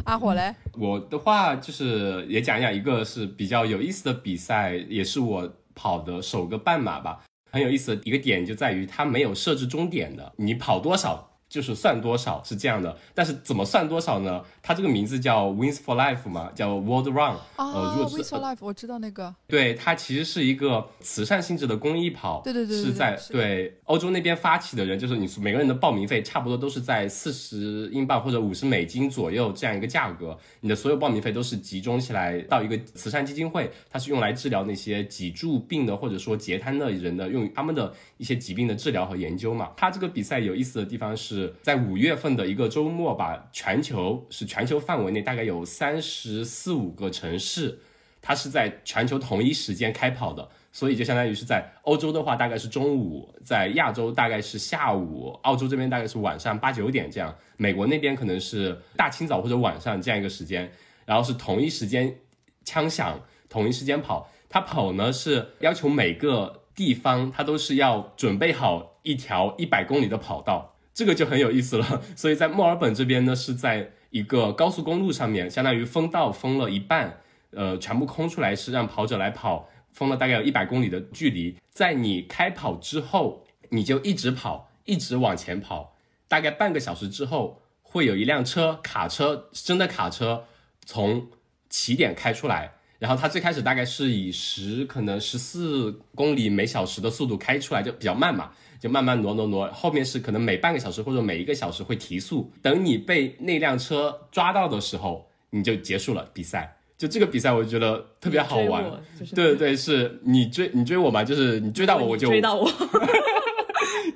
[0.05, 7.21] 阿火嘞，我的话就是也讲一讲一个是比较有意思的比赛，也是我跑的首个半马吧。
[7.53, 12.97] 很有意思的一个点就在于它没有设置终点的，你跑多少就是算多少，是这样的。
[13.13, 14.43] 但是怎么算多少呢？
[14.63, 17.37] 它这个名字叫 Wins for Life 嘛，叫 World Run。
[17.57, 39.71] 呃，啊，Wins for Life，我知道那个，对，它其实是一个慈善性质的公益跑，对对对对对是在是对欧洲那边发起的人，就是你每个人的报名费差不多都是在四十英镑或者五十美金左右这样一个价格，你的所有报名费都是集中起来到一个慈善基金会，它是用来治疗那些脊柱病的或者说截瘫的人的，用于他们的一些疾病的治疗和研究嘛。
[39.77, 47.79] 它这个比赛有意思的地方是在五月份的一个周末吧，全球是全球范围内大概有三十四五个城市。
[48.25, 60.71] 它是在全球同一时间开跑的，所以就相当于是在欧洲的话大概是中午，在亚洲大概是下午，澳洲这边大概是晚上八九点这样，美国那边可能是大清早或者晚上这样一个时间，
[61.05, 62.17] 然后是同一时间
[62.65, 64.31] 枪响，同一时间跑。
[64.49, 72.03] 它跑呢是要求每个地方它都是要准备好一条一百公里的跑道，这个就很有意思了。
[72.17, 77.19] 所以在墨尔本这边呢是在一个高速公路上面，相当于封道封了一半。
[77.55, 81.55] 呃，全部空出来是让跑者来跑，封了大概有一百公里的距离。
[81.69, 85.95] 在你开跑之后，你就一直跑，一直往前跑，
[86.29, 90.45] 大概半个小时之后，会有一辆车，卡车，真的卡车
[90.87, 91.29] 从
[91.69, 92.73] 起点开出来。
[92.99, 98.53] 然后它最开始大概是以十可能十四公里每小时的速度开出来，就比较慢嘛，
[98.83, 99.69] 就慢慢挪挪挪。
[99.69, 102.51] 后面是可能每半个小时或者每一个小时会提速。
[102.61, 106.77] 等你被那辆车抓到的时候，你就结束了比赛。
[106.99, 108.85] 就这个比赛，我觉得特别好玩。
[109.17, 112.65] 就是对对对，是你追你追我嘛，就是你追到我我就追到我，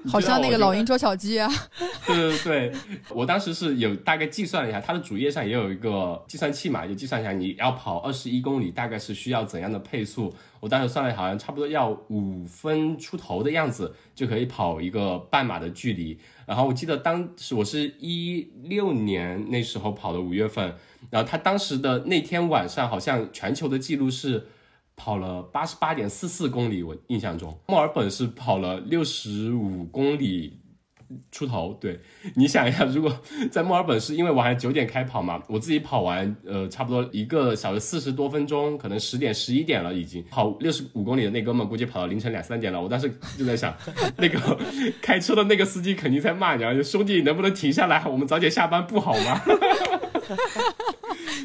[0.09, 1.51] 好像那个老鹰捉小鸡啊。
[2.07, 2.73] 对对对，
[3.11, 10.33] 我当时是有大概计算了一下，它的主页上也有一个计算器嘛，就计算一下你要跑二十一公里，大概是需要怎样的配速。
[10.61, 16.19] 我当时算了，好像差不多要五分出头的样子就可以跑一个半马的距离。
[16.47, 20.75] 然后我记得当时我是一六年那时候跑的五月份，
[21.11, 24.47] 然后他当时的那天晚上好像全球的记录是。
[24.97, 30.59] 跑了八十八点四四公里，我印象中，墨尔本是跑了六十五公里
[31.31, 31.77] 出头。
[31.81, 32.01] 对，
[32.35, 33.17] 你想一下，如果
[33.51, 40.25] 在墨尔本是因为我还九点开跑嘛，我自己跑完，呃，差不多一个小时四十多分钟，可能十点十一点了已经。
[40.31, 42.81] 跑六十五公里的那哥们估计跑到凌晨两三点了。
[42.81, 43.73] 我当时就在想，
[44.17, 44.59] 那个
[45.01, 48.03] 开车的那个司机肯定在骂你啊，兄弟，能不能停下来？
[48.07, 49.41] 我们早点下班不好吗？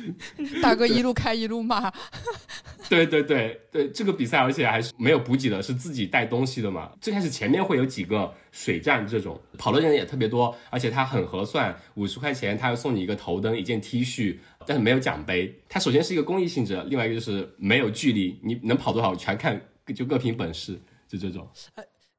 [0.62, 1.92] 大哥一路开一路骂，
[2.90, 6.92] 对对对对，这个比赛而且还是没有补给的，是自己带东西的嘛。
[7.00, 15.54] 最开始前面会有几个水站这种，跑的人也特别多，而且它很合算，五十块钱他要送你一个头灯、一件 T 恤，但是没有奖杯。
[15.70, 19.60] 它首先是一个公益性质，另外一个就是没有距离，你能跑多少全看
[19.96, 21.48] 就各凭本事，就这种。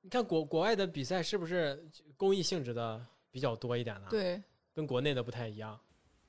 [0.00, 1.82] 你看国国外的比赛是不是
[2.16, 4.42] 公益性质的比较多一点呢？，对，
[4.74, 5.78] 跟国内的不太一样。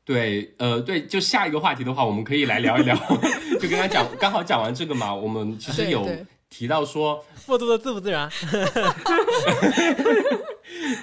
[0.05, 2.95] 对，呃，对，就下一个话题的话，我们可以来聊一聊，
[3.59, 6.07] 就刚刚讲，刚好讲完这个嘛，我们其实有
[6.49, 8.29] 提到说，复读的自不自然？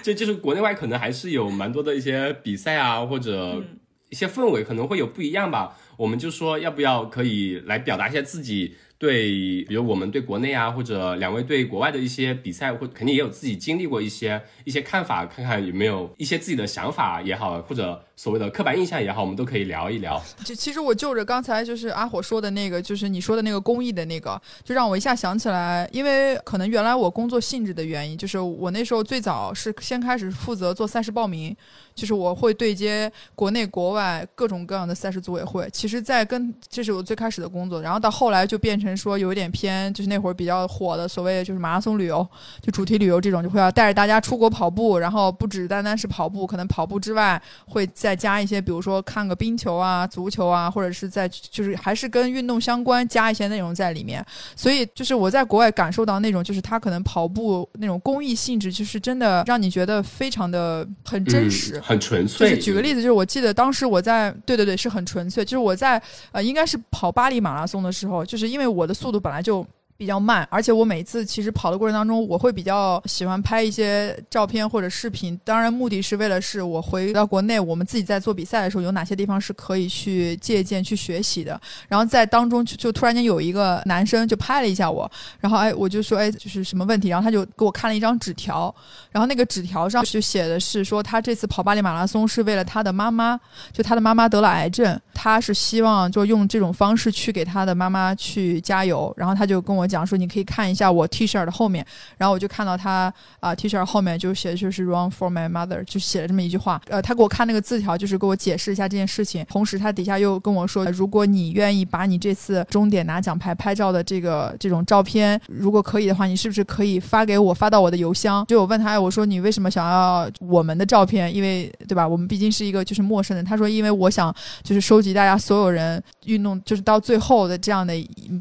[0.02, 3.78] 这就是国内外可能还是有蛮多的一些比赛啊，或者嗯
[4.10, 5.76] 一些氛围可能会有不一样吧。
[5.96, 20.22] 我们就说要不要可以来表达一下自己对，比如我们对国内啊，或者两位对国外的一些比赛，或肯定也有自己经历过一些一些看法，看看有没有一些自己的想法也好，或者所谓的刻板印象也好，我们都可以聊一聊。
[20.44, 31.56] 就其实我就着刚才就是阿火说的那个，就是你说的那个公益的那个，就让我一下想起来，因为可能原来我工作性质的原因，就是我那时候最早是先开始负责做赛事报名，
[31.94, 35.68] 就是我会对接国内国外各种各样的赛事组委会。
[35.72, 42.26] 其实，在跟这是我最开始的工作，然后到后来就变成说有一点偏，就是那会儿比较火的所谓就是马拉松旅游，
[42.60, 54.24] 就主题旅游这种，就会要带着大家出国跑步，然后不只单单是跑步，可能跑步之外会再加一些，比如说看个冰球啊、足球啊，或者是在就是还是跟运动相关，加一些内容在里面。
[54.56, 61.78] 所以就是我在国外感受到那种，就是他可能跑步那种公益性质，就是真的让你觉得非常的很真实。
[61.78, 62.56] 嗯、很纯粹就粹。
[62.56, 65.44] 是举个例子，就是我记得当时我在，对对对，是很纯粹。
[65.44, 69.66] 就是我在呃，应该是跑巴黎马拉松的时候，就是因为我的速度本来就
[70.00, 75.38] 比较慢，而且我每次其实跑的过程当中，我会比较喜欢拍一些照片或者视频。
[75.44, 81.60] 当然，目的是为了是我回到国内，我们自己在做比赛的时候，有哪些地方是可以去借鉴、去学习的。
[81.86, 87.10] 然后在当中就就突然间有一个男生就拍了一下我，然后哎，我就说哎，就是什么问题？
[87.10, 88.74] 然后他就给我看了一张纸条，
[89.10, 93.38] 然后那个纸条上就写的是说他这次跑巴黎马拉松是为了他的妈妈，
[93.70, 99.12] 就他的妈妈得了癌症，他是希望就用这种方式去给他的妈妈去加油。
[99.14, 99.89] 然后他就跟我。
[99.90, 101.84] 讲说你可以看一下我 T 恤的后面，
[102.16, 106.80] 然后我就看到他啊 T 恤后面就写的就是 Run for my mother，就写了这么一句话。
[106.88, 109.44] 呃，他给我看那个字条，就是给我解释一下这件事情。
[109.48, 118.46] 同时他底下又跟我说，如果你愿意把你这次终点拿奖牌拍照的这个这种照片，如果可以的话，你是不是可以发给我，发到我的邮箱？
[118.46, 121.34] 就我问他，我说你为什么想要我们的照片？
[121.34, 123.44] 因为对吧，我们毕竟是一个就是陌生人。
[123.44, 124.32] 他说因为我想
[124.62, 127.92] 就是收集大家所有人运动就是到最后的这样的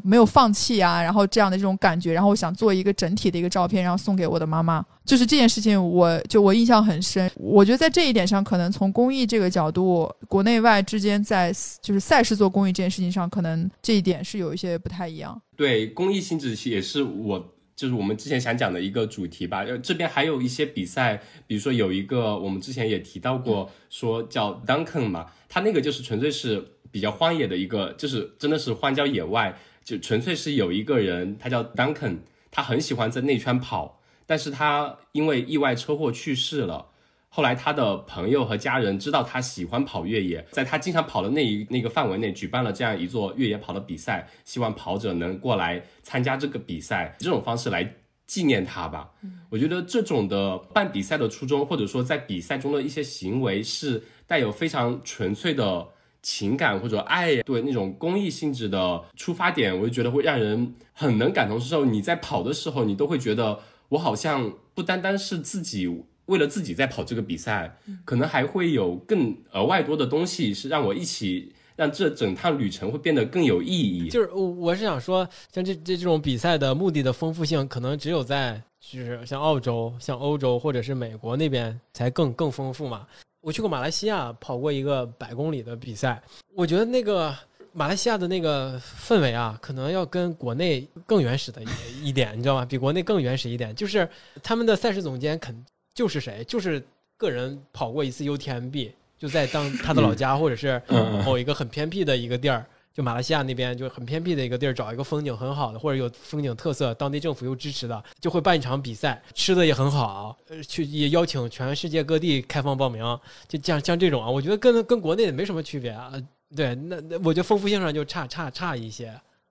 [0.04, 1.39] 没有放弃啊，然后这。
[1.40, 4.84] 这样的这种感觉，然后我想做一个整体的一个照片，然后送给我的妈妈。
[5.06, 7.30] 就是这件事情，我就我印象很深。
[7.34, 15.40] 我觉得在这一点上，可能从公益这个角度，国内外之间在就是赛事做公益这件事情上，可能这一点是有一些不太一样。
[15.56, 19.64] 对，公益性质也是我就是我们之前想讲的一个主题吧。
[19.66, 29.58] 呃，这边还有一些比赛，比如说有一个我们之前也提到过，说叫 Duncan 嘛，他那个就是纯粹是比较荒野的一个，就是真的是荒郊野外。
[29.90, 32.18] 就纯粹是有一个人，他叫 Duncan，
[32.48, 36.86] 他很喜欢在内圈跑，但是他因为意外车祸去世了。
[37.28, 47.96] 后来他的朋友和家人知道他喜欢跑越野，在他经常跑的那一那个范围内举办了这样一座越野跑的比赛，希望跑者能过来参加这个比赛，这种方式来
[48.28, 49.10] 纪念他吧。
[49.48, 55.88] 我觉得这种的办比赛的初衷，或者说在比赛中的一些行为，是带有非常纯粹的。
[56.22, 61.84] 情感或者爱，对那种公益性质的出发点，我就觉得会让人很能感同身受。
[61.84, 63.58] 你在跑的时候，你都会觉得
[63.90, 65.86] 我好像不单单是自己
[66.26, 74.08] 为了自己在跑这个比赛，可能还会有更额外多的东西是让我一起让这整趟旅程会变得更有意义。
[74.08, 83.06] 就是我我是想说，像这这这种比赛的目的的丰富性，可能只有在就是像澳洲、像欧洲或者是美国那边才更更丰富嘛。
[83.40, 86.20] 我去过马来西亚跑过一个百公里的比赛，
[86.54, 87.34] 我觉得那个
[87.72, 91.68] 马来西亚的那个氛围啊，可能要跟国内更原始的一
[92.08, 92.66] 一点，你知道吗？
[92.66, 94.06] 比国内更原始一点，就是
[94.42, 95.64] 他们的赛事总监肯
[95.94, 96.82] 就是谁，就是
[97.16, 100.80] 个人跑过一次 UTMB，就在当他的老家或者是
[101.24, 102.66] 某一个很偏僻的一个地儿。
[102.92, 113.02] 就马来西亚那边就很偏僻的一个地儿，找一个风景很好的或者有风景特色、当地政府又支持的，就会办一场比赛，吃的也很好，呃，去也邀请全世界各地开放报名，
[113.48, 116.12] 就像像这种啊，我觉得跟跟国内的没什么区别啊。
[116.56, 119.08] 对，那那我觉得丰富性上就差差差一些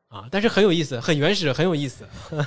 [0.09, 2.05] 啊，但是很有意思，很原始，很有意思。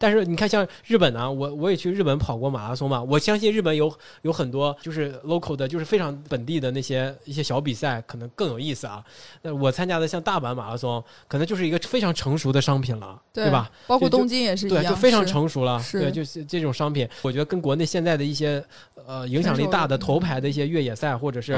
[0.00, 3.02] 但是你看，像日本呢，我我也去日本跑过马拉松嘛。
[3.02, 3.92] 我相信日本有
[4.22, 9.04] 有很多就是 local 的，就是非常本地的那些一些小比赛，可能更有意思啊。
[9.42, 13.70] 那我参加的像大阪马拉松，可能就是一个非常成熟的商品了，对吧？
[13.86, 15.78] 包括东京也是一样，对，就非常成熟了。
[15.92, 18.64] 对，就是这种商品，我觉得跟国内现在的一些
[19.06, 21.54] 呃影响力大的头牌的一些越野赛或者是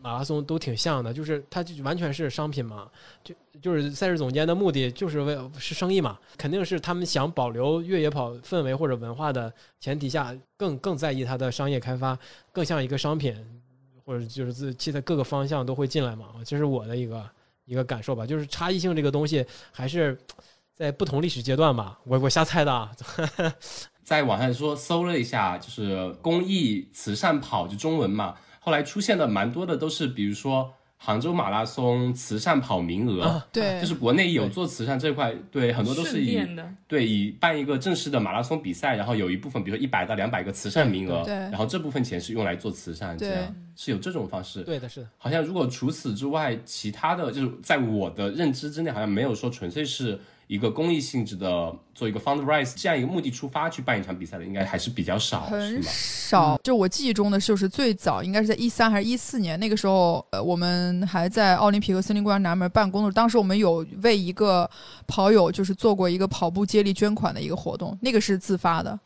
[0.00, 2.86] 马拉松都挺像的，就是它就完全是商品嘛，
[3.24, 3.34] 就。
[3.60, 12.18] 就是赛事总监的目的就是为是生意嘛，肯定是他们想保留越野跑氛围或者文化的前提下，更更在意它的商业开发，
[12.50, 13.36] 更像一个商品，
[14.04, 16.28] 或者就是自其他各个方向都会进来嘛。
[16.46, 17.30] 这是我的一个
[17.66, 18.26] 一个感受吧。
[18.26, 20.18] 就是差异性这个东西还是
[20.74, 21.98] 在不同历史阶段吧。
[22.04, 22.72] 我我瞎猜的。
[22.72, 22.90] 啊。
[24.02, 30.72] 在网上说搜了一下，就是公益慈善跑就中文嘛，后来出现的蛮多的都是比如说。
[31.04, 36.40] 杭州马拉松慈善跑名额，对，就是国内有做慈善这块，对，很多都是以
[36.86, 45.08] 对以办一个正式的马拉松比赛，然后有一部分，比如说一百到两百个慈善名额，对，然后这部分钱是用来做慈善，这样是有这种方式，对的，是的。
[45.18, 50.20] 好像如果除此之外，其他的就是在我的认知之内，好像没有说纯粹是。
[50.52, 56.60] 一个公益性质的，做一个 fundraise 这样一个目的出发去办一场比赛的，应该还是比较少，很少。
[56.62, 64.68] 就我记忆中的，就是最早应该是在一三还是一四年，那个时候，呃，我们还在奥林匹克森林公园南门办公的当时我们有为一个
[65.06, 69.00] 跑友就是做过一个跑步接力捐款的一个活动，那个是自发的。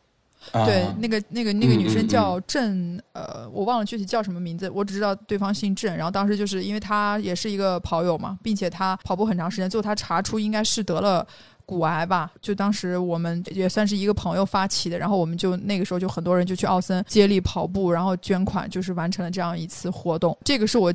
[0.51, 5.95] 对，那个那个那个女生叫郑，呃，我忘了具体叫什么名字，我只知道对方姓郑。
[5.95, 11.27] 然后当时就是因为她也是一个跑友嘛，并且她跑步很长时间，最后她查出应该是得了。
[11.67, 20.37] 骨癌吧，就当时我们也算是一个朋友发起的，然后我们就那个时候就很多人就去奥森接力跑步，然后捐款，就是完成了这样一次活动。
[20.45, 20.93] 这个是我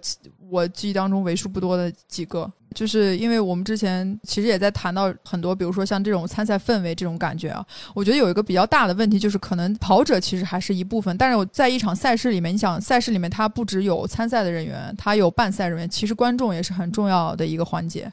[0.52, 18.12] 我记忆当中为数不多的几个，就是因为我们之前其实也在谈到很多，比如说像这种参赛氛围这种感觉啊，我觉得有一个比较大的问题就是，可能跑者其实还是一部分，但是我在一场赛事里面，你想赛事里面它不只有参赛的人员，它有办赛人员，其实观众也是很重要的一个环节。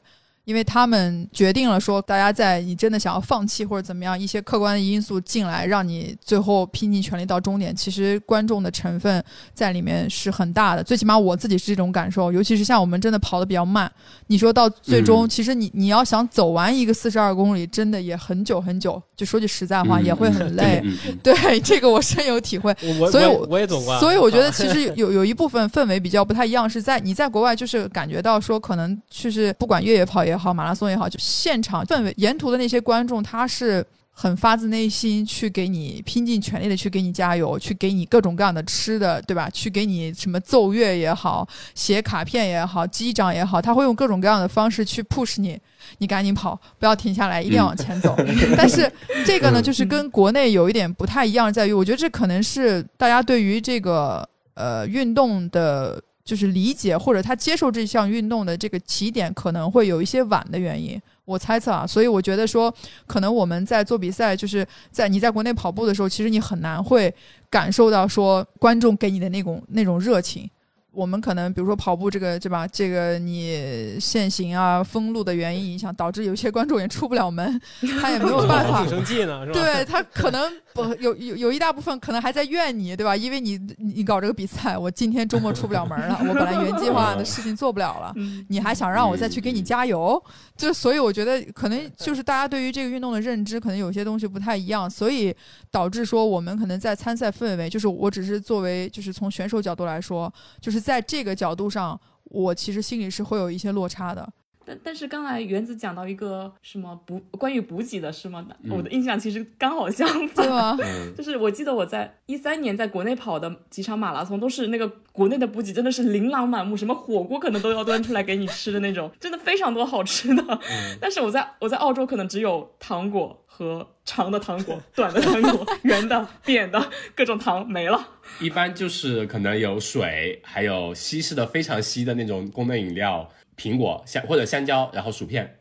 [0.50, 7.76] 因为他们决定了说，大家在你真的想要放弃或者怎么样一些客观的因素进来，让你最后拼尽全力到终点。
[7.76, 9.24] 其实观众的成分
[9.54, 12.32] 在里面是很大的，最起码我自己是这种感受。
[12.32, 13.92] 尤其是像我们真的跑得比较慢，
[14.26, 19.00] 你说到最终，其实你你要想走完一个四十二公里，真的也很久很久。
[19.16, 20.84] 就说句实在话，也会很累。
[21.22, 22.76] 对这个我深有体会。
[23.12, 24.00] 所以我也走过。
[24.00, 30.39] 所以我觉得其实有有一部分氛围比较不太一样，是在你在国外就是感觉到说，可能就是不管越野跑也。
[30.39, 39.50] 好，马拉松也好，就现场氛围，沿途的那些观众，他是很发自内心去给你拼尽全力的去给你加油，去给你各种各样的吃的，对吧？
[39.50, 45.58] 去给你什么奏乐也好，写卡片也好，击掌也好，他会用各种各样的方式去 push 你，
[46.00, 48.14] 你赶紧跑，不要停下来，一定要往前走。
[48.58, 48.92] 但是
[49.26, 56.02] 这个呢，就是跟国内有一点不太一样，在于我觉得这可能是大家对于这个呃运动的。
[56.30, 62.72] 就是理解或者他接受这项运动的这个起点可能会有一些晚的原因，我猜测啊，所以我觉得说，
[63.08, 67.12] 可能我们在做比赛，就是在你在国内跑步的时候，其实你很难会
[67.50, 70.48] 感受到说观众给你的那种那种热情。
[70.92, 72.68] 我们可能比如说跑步这个对吧？
[72.68, 77.62] 这个你限行啊、封路的原因影响，导致有些观众也出不了门，
[78.02, 78.86] 他也没有办法。
[78.88, 79.54] 生气呢，是吧？
[79.54, 83.16] 对他可能不 有有有一大部分可能还在怨你，对吧？
[83.16, 88.14] 因为你你搞这个比赛，我今天周末出不了门了， 我本来原计划的事情做不了了，
[88.48, 90.22] 你还想让我再去给你加油？
[90.58, 95.34] 就所以我觉得可能就是大家对于这个运动的认知可能有些东西不太一样，所以
[95.70, 100.79] 导致说我们可能在参赛氛围，就是我只是作为就是从选手角度来说，就是。
[100.80, 104.28] 在这个角度上，我其实心里是会有一些落差的。
[104.66, 108.46] 但但是刚才原子讲到一个什么补关于补给的是吗？
[108.70, 110.78] 我的印象其实刚好相反，
[111.18, 120.60] 就是我记得我在一三年在国内跑的几场马拉松，都是那个国内的补给真的是琳琅满目，什么火锅可能都要端出来给你吃的那种，真的非常多好吃的。
[121.02, 126.82] 但是我在我在澳洲可能只有糖果和长的糖果、 短的糖果、 圆的、扁的
[127.14, 128.08] 各种糖没了。
[128.40, 133.30] 一般就是可能有水，还有稀释的非常稀的那种功能饮料。
[133.58, 135.60] 苹果香或者香蕉，然后薯片，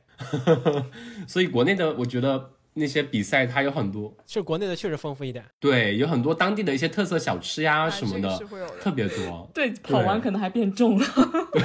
[1.26, 5.44] 所以国内的我觉得那些比赛它有很多，是国内的确实丰富一点。
[5.60, 8.38] 对，有很多当地的一些特色小吃呀什么的，
[8.80, 9.50] 特别多。
[9.52, 11.06] 对，跑完可能还变重了。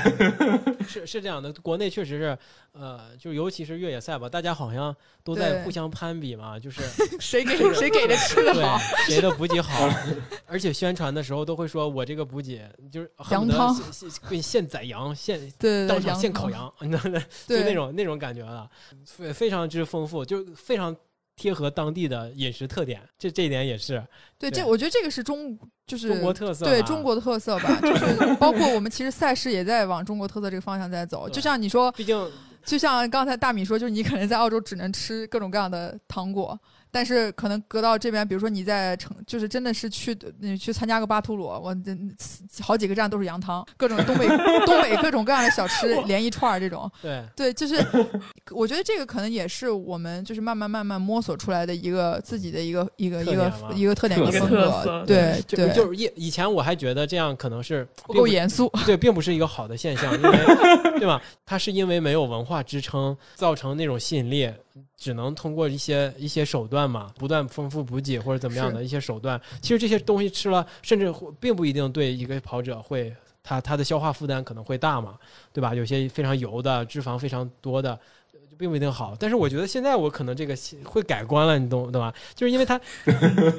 [0.87, 2.37] 是是这样的，国内确实是，
[2.73, 6.81] 呃，就尤其是越野赛吧，大家好像都在互相攀比嘛，就是
[7.19, 9.89] 谁给谁给的吃的好，谁的补给好，
[10.45, 12.61] 而且宣传的时候都会说我这个补给
[12.91, 13.75] 就是羊汤，
[14.29, 17.23] 给现宰羊，现对当场现烤羊，你知道吗？
[17.47, 18.69] 就那种那种感觉了，
[19.05, 20.95] 非非常之丰富，就非常。
[21.35, 24.03] 贴合当地的饮食特点，这这一点也是
[24.37, 24.51] 对。
[24.51, 25.57] 这我觉得这个是中
[25.87, 27.79] 就是中国特色，对中国的特色吧。
[27.81, 28.05] 就是
[28.39, 31.27] 包括我们其实赛事也在往中国特色这个方向在走。
[31.29, 32.31] 就像你说，毕竟
[32.65, 36.59] 就像刚才大米说，就是你可能在澳洲只能吃各种各样的糖果。
[36.93, 41.97] 但是可能隔到这边，比如说你在城，就是真的是去你去参加个巴图鲁，我这
[42.61, 46.89] 好几个站都是羊汤，各种东北东北各种各样的小吃连一串儿这种。
[47.01, 47.83] 对对，就是
[48.51, 55.03] 我觉得这个可能也是我们就是慢慢慢慢摸索出来的一个自己的一个一个一个一个特点一个风格。
[55.07, 60.37] 对对，就是以以前我还觉得这样可能是不够严肃，对，并不是一个好的现象，因为
[60.99, 61.19] 对吧？
[61.43, 64.47] 它是因为没有文化支撑造成那种吸引力。
[64.97, 69.39] 只能通过一些一些手段嘛，不断丰富补给或者怎么样的一些手段。
[69.61, 75.17] 其实这些东西吃了，甚至并不一定对一个跑者会，他他的消化负担可能会大嘛，
[75.51, 75.75] 对吧？
[75.75, 77.99] 有些非常油的、脂肪非常多的。
[78.63, 80.55] 并不一定好，但是我觉得现在我可能这个
[80.85, 82.13] 会改观了，你懂懂吧？
[82.33, 82.79] 就是因为它，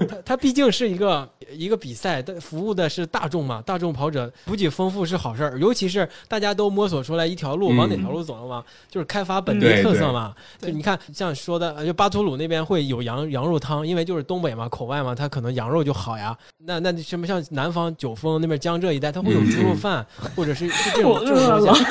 [0.08, 10.34] 它它毕竟是一个一个比赛，但服务的是大众嘛，大众跑者补给丰富是好事儿，尤其是大家都摸索出来一条路，往哪条路走了嘛，就是开发本地特色嘛。
[10.58, 16.34] 就你看，像说的，就巴图鲁那边会有羊羊肉汤，因为就是东北嘛，口外嘛，它可能羊肉就好呀。
[16.64, 21.84] 那那什么像南方九峰那边江浙一带，它会有猪肉饭，或者是是这种这种东西。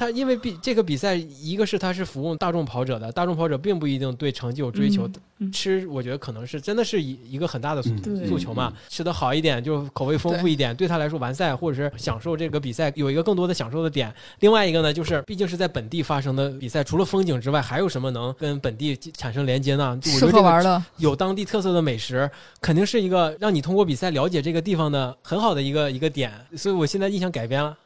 [0.00, 5.06] 他因为比这个比赛，一个是他是服务大众跑者的，大众跑者并不一定对成绩有追求。
[5.52, 14.10] 吃，我觉得可能是真的是一一个很大的诉求嘛，吃的好一点，就口味丰富一点，对他来说完赛或者是享受这个比赛有一个更多的享受的点。
[14.38, 19.98] 另外一个呢，就是毕竟是在本地发生的比赛，除了风景之外，还有什么能跟本地产生连接呢？
[20.02, 22.30] 适合玩的，有当地特色的美食，
[22.62, 26.32] 肯定是一个让你通过比赛了解这个地方的很好的一个一个点。
[26.56, 27.76] 所以我现在印象改变了。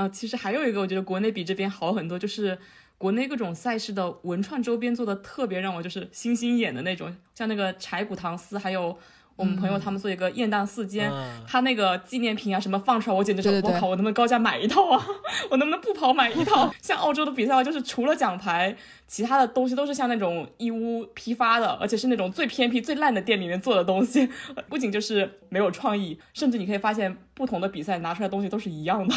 [0.00, 2.56] 呃，其实还有一个，我觉得国内比这边好很多，就是
[2.96, 8.98] 国内各种赛事的文创周边做的特别让我就是星星眼的那种，像那个柴谷糖丝，还有
[9.40, 13.74] 我们朋友他们做一个雁荡四间，嗯他那个纪念品啊什么放出来，我简直是对对对。
[13.74, 15.06] 我靠，我能不能高价买一套啊？
[15.50, 16.70] 我能不能不跑买一套？
[16.82, 18.76] 像澳洲的比赛的话，就是除了奖牌，
[19.06, 24.28] 其他的东西都是像那种义乌批发的，而且是那种最偏僻、最烂的店里面做的东西，
[24.68, 29.14] 不仅就是没有创意，甚至你可以发现不同的比赛拿出来的东西都是一样的，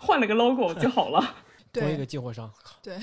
[0.00, 1.34] 换了个 logo 就好了。
[1.72, 2.48] 同一个进货商，
[2.80, 2.96] 对，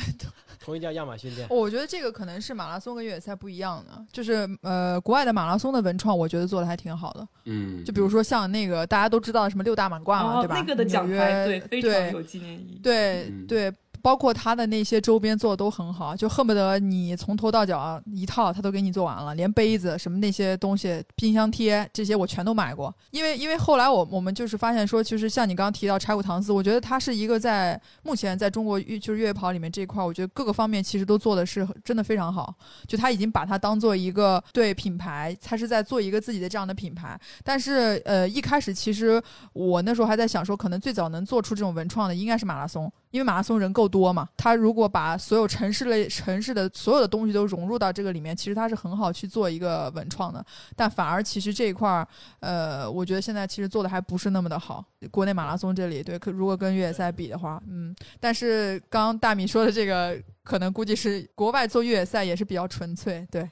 [0.63, 1.47] 同一家亚马逊店。
[1.49, 7.27] 我觉得这个可能是马拉松跟越野赛不一样的，就是呃，国外的马拉松的文创，我觉得做的还挺好的。
[7.45, 10.55] 嗯，就比如说像那个大家都知道什么六大满贯嘛，哦对吧？
[10.55, 12.79] 那个的奖牌对非常有纪念意义。
[12.83, 22.93] 对嗯对，包括他的那些周边做的都很好，就恨不得你从头到脚一套他都给你做完了，连杯子什么那些东西、冰箱贴这些我全都买过。
[23.11, 32.53] 因为因为后来我我们就是发现说，其实像你刚刚提到柴谷唐斯，我觉得他是一个在目前在中国就是越野跑里面这一块，我觉得各个方面其实都做的是真的非常好。
[32.87, 37.19] 就他已经把它当做一个对品牌，他是在做一个自己的这样的品牌。
[37.43, 39.21] 但是呃，一开始其实
[39.53, 44.27] 我那时候还在想说，可能最早能做出这种文创的应该是马拉松，因为马拉松人够多嘛。
[44.35, 50.43] 他如果把所有城市类城市的所有的东西都融入到这个里面，其实他是很好去做一个文创的。
[50.75, 52.07] 但反而其实这一块儿，
[52.39, 54.83] 呃，我觉得现在其实做的还不是那么的好。
[55.11, 63.49] 国内马拉松这里，对，可如果跟越野赛比的话，嗯，但是刚刚大米说的这个，可能估计是国外做越野赛也是比较纯粹，对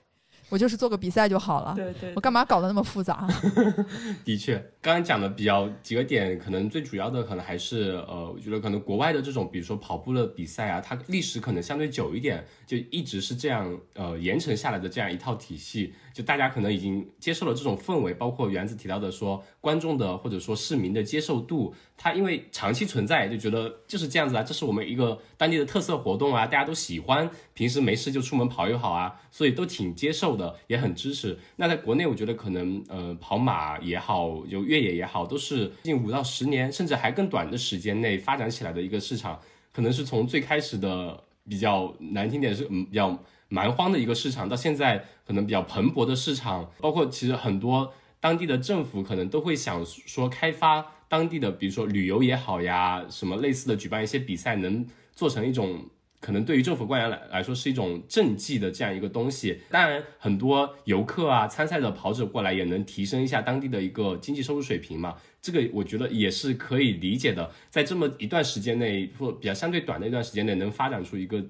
[0.49, 1.73] 我就是做个比赛就好了。
[1.75, 3.27] 对对我干嘛搞得那么复杂？
[4.25, 31.37] 的确，刚刚讲的比较几个点，可能最主要的可能还是呃，我觉得可能国外的这种，比如说跑步的比赛啊，它历史可能相对久一点，就一直是这样呃延承下来的这样一套体系，就大家可能已经接受了这种氛围，包括园子提到的说观众的或者说市民的接受度，它因为长期存在，就觉得就是这样子啊，这是我们一个当地的特色活动啊，大家都喜欢，平时没事就出门跑一跑啊，所以都挺接受的，也很支持。
[31.57, 39.37] 那在国内，我觉得可能呃跑马也好，有越野也好，都是近五到十年，甚至还更短的时间内发展起来的一个市场，
[39.73, 43.19] 可能是从最开始的比较难听点是嗯比较
[43.49, 47.91] 蛮荒的一个市场，到现在可能比较蓬勃的市场，包括其实很多
[48.21, 55.83] 当地的政府可能都会想说开发当地的，比如说旅游也好呀，什么类似的举办一些比赛，能做成一种
[56.21, 59.59] 可能对于政府官员来来说是一种政绩的这样一个东西。
[59.69, 65.15] 当然，很多游客啊、参赛的跑者过来也能提升一下当地的一个经济收入水平嘛。
[65.41, 67.49] 这个我觉得也是可以理解的。
[67.69, 71.43] 在这么一段时间内，或比较相对短的一段时间内，能发展出一个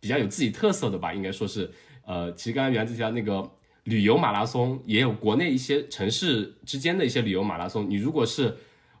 [0.00, 1.70] 比较有自己特色的吧，应该说是。
[2.06, 3.50] 呃，其实刚刚原子提到那个
[3.84, 7.88] 旅游马拉松，也有国内一些城市之间的一些旅游马拉松。
[7.88, 8.54] 你如果是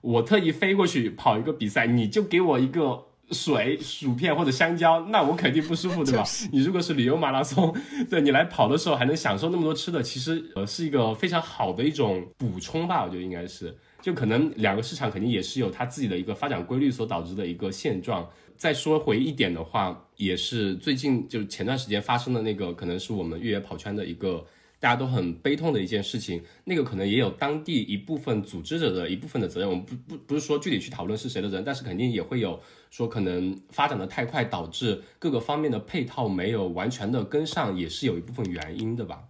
[0.04, 6.22] 我特意飞过去跑一个比赛，你就给我一个水、薯片或者香蕉，那我肯定不舒服，对吧？
[6.52, 7.74] 你如果是旅游马拉松，
[8.10, 13.74] 对你来跑的时候还能享受那么多吃的，其实呃是一个非常好的一种补充吧，我觉得应该是。
[14.02, 18.28] 就可能两个市场肯定也是有它自己的一个发展规律所导致的一个现状。
[18.58, 24.44] 再说回一点的话，也是最近就前段时间发生的那个，可能是我们越野跑圈的一个
[24.84, 26.42] 大家都很悲痛的一件事情。
[26.64, 32.60] 那个可能也有当地一部分组织者的一部分的责任，我们不不不是说具体去讨论是谁的责任，但是肯定也会有
[32.90, 39.22] 说可能发展的太快，导致各个方面的配套没有完全的跟上，也是有一部分原因的吧。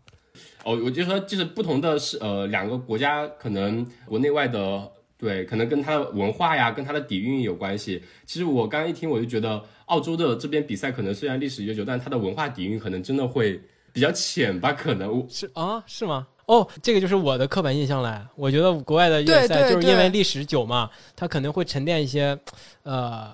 [0.64, 8.02] 哦，我就说就是不同的是呃两个国家可能国内外的对，可能跟它的文化呀，跟它的底蕴有关系。
[8.26, 13.60] 其实我刚刚一听，我就觉得澳洲的这边比赛可能虽然历史悠久，但它的文化底蕴可能真的会
[13.94, 14.72] 比较浅吧？
[14.72, 16.26] 可能是啊，是吗？
[16.46, 18.20] 哦，这个就是我的刻板印象嘞。
[18.34, 22.36] 我觉得国外的越野赛就是因为历史久嘛，它可能会沉淀一些，
[22.82, 23.32] 呃，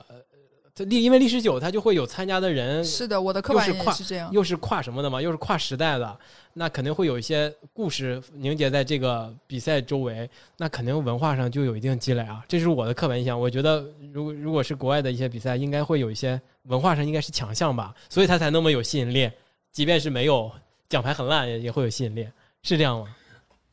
[0.75, 4.31] 这历因为历史久，它就会有参加的人，是的，我的刻板又是跨也是这样。
[4.31, 6.19] 又是跨什么的嘛，又是跨时代的，
[6.53, 12.45] 那肯定会有一些故事凝结在这个比赛周围，那肯定文化上就有一定积累啊。
[12.47, 13.41] 这是我的刻板印象。
[13.41, 19.29] 我觉得，如果如果是国外的一些比赛，应该会有一些文化上应该是强项吧，所以它才那么有吸引力。
[19.73, 20.51] 即便是没有
[20.89, 22.27] 奖牌很烂，也也会有吸引力，
[22.63, 23.07] 是这样吗？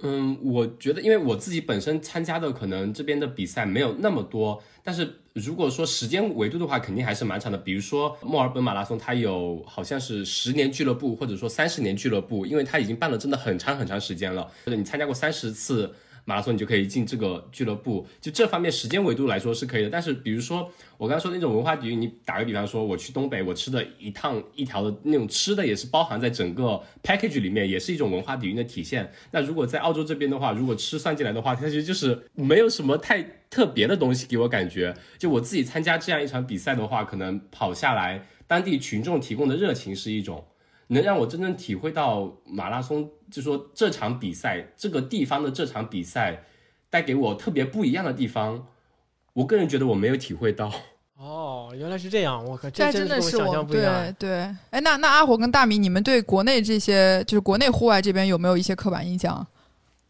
[0.02, 7.58] 嗯，我觉得，因为我自己本身参加的可能这边的比赛没有那么多，但是如果说时间维度的话，肯定还是蛮长的。
[7.58, 14.48] 比如说墨尔本马拉松，它有好像是十年俱乐部，或者说三十年俱乐部，因为它已经办了真的很长很长时间了。
[14.68, 15.92] 就是你参加过三十次
[16.28, 18.06] 马拉松，你就可以进这个俱乐部。
[18.20, 19.90] 就这方面时间维度来说是可以的。
[19.90, 29.10] 但是比如说我刚刚说的那种文化底蕴，你打个比方说，我去东北，我吃的一趟一条的那种吃的也是包含在整个 package 里面，也是一种文化底蕴的体现。
[29.32, 34.94] 那如果在澳洲这边的话，如果吃算进来的话，它其实就是没有什么太特别的东西给我感觉。
[35.18, 40.44] 就我自己参加这样一场比赛的话，可能跑下来，当地群众提供的热情是一种。
[40.88, 46.44] 能让我真正体会到马拉松，就说这场比赛这个地方的这场比赛
[46.90, 48.68] 带给我特别不一样的地方，
[49.34, 50.72] 我个人觉得我没有体会到。
[51.18, 54.30] 哦，原来是这样，我靠，这这真的是我想象不一样对。
[54.30, 54.38] 对。
[54.70, 59.46] 哎，那那阿火跟大米，你们对国内这些就是国内户外这边有没有一些刻板印象？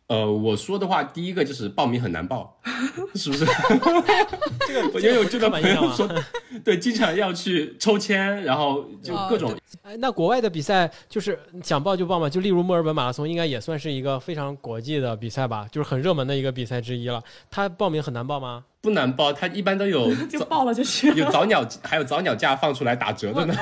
[0.07, 2.57] 呃，我说的话，第一个就是报名很难报，
[3.15, 3.45] 是不是？
[4.65, 6.09] 这个我也有这个朋友说，
[6.63, 9.53] 对，经常要去抽签，然后就各种
[9.83, 12.29] 哎，那国外的比赛就是想报就报嘛？
[12.29, 17.21] 就例如墨尔本马拉松，应该也算是一个非常国际的比赛吧，就是很热门的一个比赛之一了。
[17.51, 18.63] 它报名很难报吗？
[18.79, 21.17] 不难报，它一般都有 就报了就去了。
[21.17, 23.53] 有早鸟，还有早鸟价放出来打折的呢。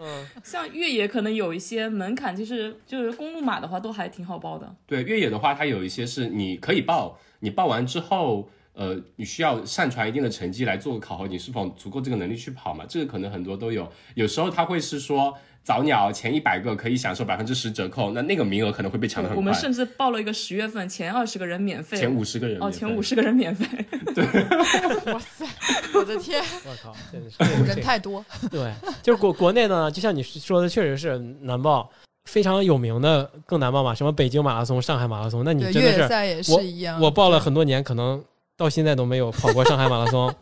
[0.00, 4.74] 嗯，像越野可能有一些门槛，其实就是公路马的话都还挺好报的。
[4.86, 12.86] 对越野的话，它有一些是你可以报，你报完之后，呃，你需要上传一定的成绩来做个考核，你是否足够这个能力去跑嘛？
[12.88, 13.86] 这个可能很多都有。
[14.14, 19.40] 有时候它会是说早鸟前一百个可以享受百分之十折扣，那那个名额可能会被抢的很快。
[19.40, 23.66] 我们甚至报了一个十月份前二十个人免费，前五十个人哦，前五十个人免费。
[24.14, 24.24] 对
[25.12, 25.46] 哇塞，
[25.94, 28.24] 我的天，我靠，真的是人太多。
[28.50, 31.88] 对，就是国国内呢，就像你说的，确实是难报，
[32.24, 37.00] 非常有名的更难报嘛，什么北京马拉松、上海马拉松，那你，真的是越野赛也是一样。
[37.00, 38.22] 我报了很多年，可能
[38.56, 40.34] 到现在都没有跑过上海马拉松。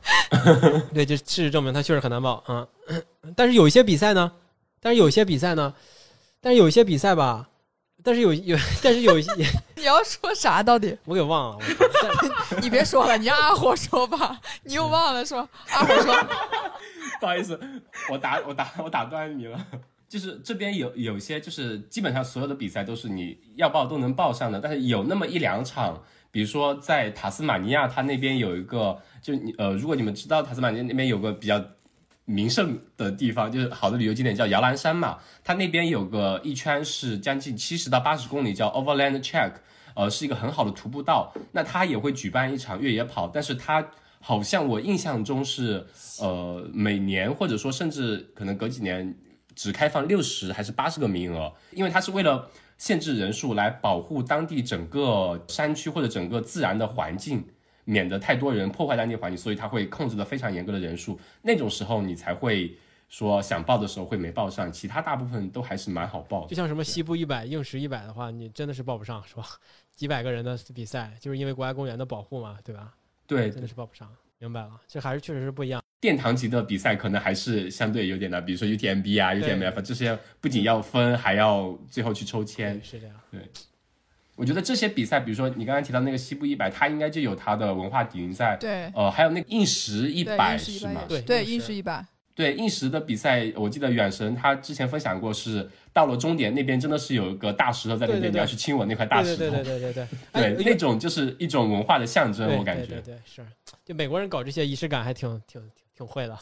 [0.95, 3.03] 对，就事实证明它确实很难报啊、嗯。
[3.37, 4.31] 但是有一些比赛呢，
[4.81, 5.75] 但是有些比赛呢，
[6.41, 7.49] 但是有一些比赛吧，
[8.03, 9.31] 但是有有， 但是有些
[9.77, 10.63] 你要说啥？
[10.63, 11.65] 到底我给忘了。
[12.63, 14.41] 你别说了，你让阿火说吧。
[14.65, 16.15] 你又忘了说，阿火说。
[17.21, 17.59] 不好意思，
[18.11, 19.67] 我打我打我打断你了。
[20.09, 31.63] 就是这边有有些就是基本上所有的比赛都是你要报都能报上的，但是有那么一两场，比如说在塔斯马尼亚，他那边有一个，就你呃，如果你们知道塔斯马尼亚那边有个比较
[32.29, 39.53] 名胜的地方，就是好的旅游景点叫摇篮山嘛，它那边有个一圈是将近七十到八十公里，叫 Overland Track，
[39.95, 41.33] 呃，是一个很好的徒步道。
[41.53, 43.89] 那它也会举办一场越野跑，但是它
[44.21, 45.87] 好像我印象中是，
[46.21, 49.17] 呃，每年或者说甚至可能隔几年
[49.55, 57.45] 只开放六十还是八十个名额，因为它是为了限制人数来保护当地整个山区或者整个自然的环境，
[57.89, 61.19] 免得太多人破坏当地环境，所以他会控制的非常严格的人数。
[61.41, 62.77] 那种时候你才会
[63.09, 66.49] 说想报的时候会没报上，其他大部分都还是蛮好报的。
[66.49, 69.45] 就像什么西部一百、硬石一百的话，你真的是报不上，是吧？
[69.97, 72.95] 几百个人的比赛，就是因为国家公园的保护嘛，对吧？
[73.27, 74.07] 对真的是报不上。
[74.39, 75.83] 明白了，这还是确实是不一样。
[75.99, 82.79] 殿堂级的比赛可能还是相对有点难，比如说 UTMB 啊、UTMF 这些，不仅要分，还要最后去抽签，。
[82.85, 83.17] 是这样。
[84.39, 88.57] 我觉得这些比赛，比如说你刚刚提到那个西部一百，它应该就有它的文化底蕴在。
[88.61, 91.03] 对呃，还有那个硬石一对，百是吗？
[91.09, 92.07] 对对，硬式硬式一百。
[92.37, 99.39] 对，硬石的比赛，我记得远神他之前分享过是，到了终点那边真的是有一个大石头在那边，对对对你要去亲吻那块大石头。
[99.39, 100.55] 对对对对对对对。
[100.55, 102.87] 对 那种就是一种文化的象征，我感觉。
[102.87, 103.45] 对对对是，
[103.85, 106.39] 就美国人搞这些仪式感还挺挺挺挺会的。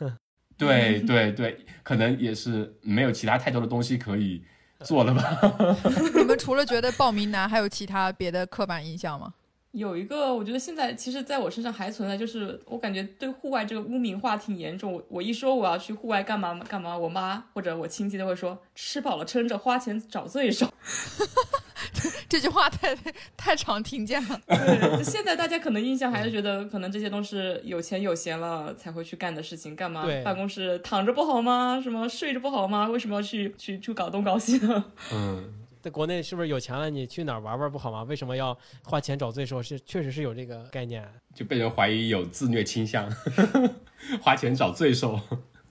[0.56, 4.42] 对对对，可能也是没有其他太多的东西可以
[4.80, 5.40] 做了吧。
[6.14, 9.32] 你们除了觉得报名难，还有其他别的刻板印象吗？
[9.72, 14.90] 有一个，我觉得现在其实在我身上还存在，就是我感觉对户外这个污名化挺严重。
[14.90, 20.66] 我我一说我要去户外干嘛干嘛，我妈或者我亲戚都会说吃饱了撑着，花钱找罪受。
[22.28, 22.96] 这句话太
[23.36, 24.40] 太常听见了。
[24.46, 29.76] 对，现在大家可能印象还是觉得，可能这些都是有钱有闲了才会去干的事情。
[29.76, 31.80] 干嘛对办公室躺着不好吗？
[31.82, 32.88] 什么睡着不好吗？
[32.88, 34.84] 为什么要去去去搞东搞西呢？
[35.12, 38.02] 嗯，在国内是不是有钱了，你去哪儿玩玩不好吗？
[38.04, 39.62] 为什么要花钱找罪受？
[39.62, 41.06] 是确实是有这个概念。
[41.34, 43.10] 就被人怀疑有自虐倾向，
[44.22, 45.20] 花钱找罪受。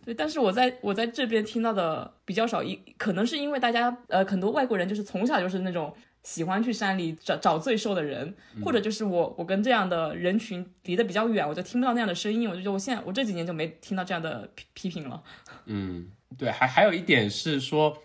[0.06, 5.92] 对，但是我在我在这边听到的比较少，一可能是因为大家呃很多外国人就是从小就是那种
[6.22, 8.34] 喜欢去山里找找罪受的人，
[8.64, 15.22] 或者就是我我跟这样的人群离得比较远，我就听不到那样的声音，我就觉得我现在我这几年就没听到这样的批批评了。
[15.66, 17.98] 嗯，对，还还有一点是说，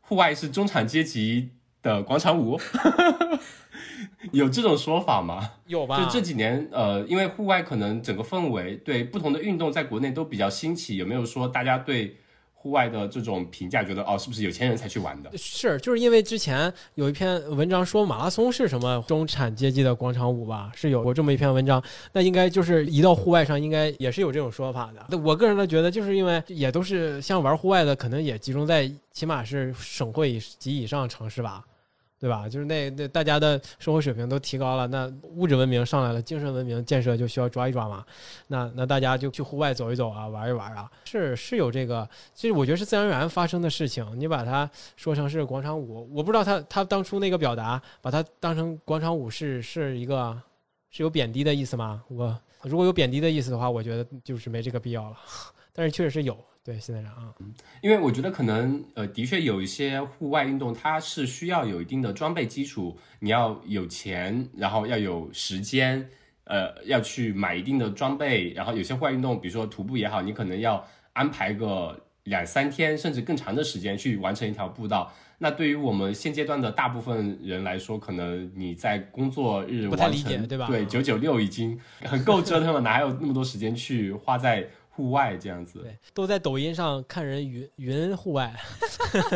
[0.00, 1.50] 户外是中产阶级
[1.82, 2.58] 的广场舞，
[4.32, 5.50] 有这种说法吗？
[5.66, 6.04] 有吧？
[6.04, 12.16] 就这几年，呃，因为户外可能整个氛围对不同的运动在国内都比较兴起，有没有说大家对
[12.54, 15.30] 户外的这种评价，觉得哦，是不是有钱人才去玩的？
[15.36, 21.82] 是，就是因为之前有一篇文章说马拉松是什么中产阶级的广场舞吧，是有过这么一篇文章。
[22.12, 25.04] 那应该就是移到户外上，应该也是有这种说法的。
[25.10, 31.62] 那我个人的觉得，就是因为也都是像玩户外的，可能也集中在起码是省会及以上城市吧。
[32.24, 32.48] 对吧？
[32.48, 38.02] 就是那那大家的生活水平都提高了，那物质文明上来了，精神文明建设就需要抓一抓嘛。
[38.46, 44.06] 那那大家就去户外走一走啊，玩一玩啊，是是有这个，其实我觉得是自然而然发生的事情。
[44.18, 50.34] 你把它说成是广场舞，我不知道他他当初那个表达，把它当成广场舞是是一个
[50.88, 52.02] 是有贬低的意思吗？
[52.08, 55.16] 我如果有贬低的意思的话，我觉得就是没这个必要了。
[55.74, 56.34] 但是确实是有。
[56.64, 57.34] 对，现在上啊，
[57.82, 66.08] 因为我觉得可能呃，的确有一些户外运动，它是需要有一定的装备基础，你要有钱，然后要有时间，
[66.44, 75.12] 呃，要去买一定的装备，然后有些户外运动，比如说徒步也好，你可能要安排个两三天甚至更长的时间去完成一条步道。
[75.36, 80.66] 那对于我们现阶段的大部分人来说，可能你在工作日不太理解，对吧？
[80.68, 84.66] 对，九九六已经很够折腾了，哪有那么多时间去花在？
[84.94, 88.54] 户外这样子，对，都在抖音上看人云云户外，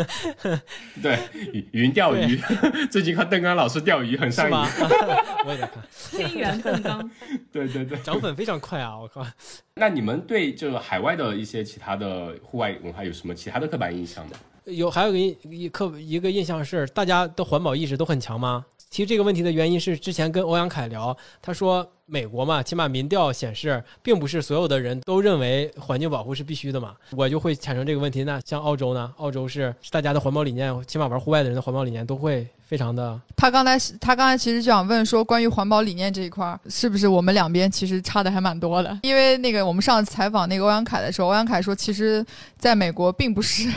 [1.03, 1.19] 对
[1.53, 2.39] 云云钓鱼，
[2.91, 7.11] 最近看邓刚老师钓鱼很上瘾，我也在看天元邓刚，
[7.51, 8.99] 对对对，涨粉非常快啊！
[8.99, 9.27] 我靠，
[9.75, 14.37] 那你们对就是海外的一些其他的户外文化有什么其他的刻板印象吗？
[14.65, 18.65] 有，还有个印刻一个印象是大家的环保意识都很强吗？
[18.91, 21.89] 提这个问题的原因是之前跟欧阳凯聊，他说。
[22.11, 26.95] 美国嘛，起码民调显示，并不是所有的人都认为环境保护是必须的嘛。
[27.11, 28.25] 我就会产生这个问题。
[28.25, 29.13] 那像澳洲呢？
[29.19, 33.21] 澳洲是大家的环保理念，起码玩户外的人的环保理念都会非常的。
[33.37, 38.99] 他刚才他刚才其实就想问说，关于环保理念这一块，是不是我们两边其实差的还蛮多的？
[39.03, 42.25] 因为那个我们上次采访那个欧阳凯的时候，欧阳凯说，其实
[42.57, 43.69] 在美国并不是。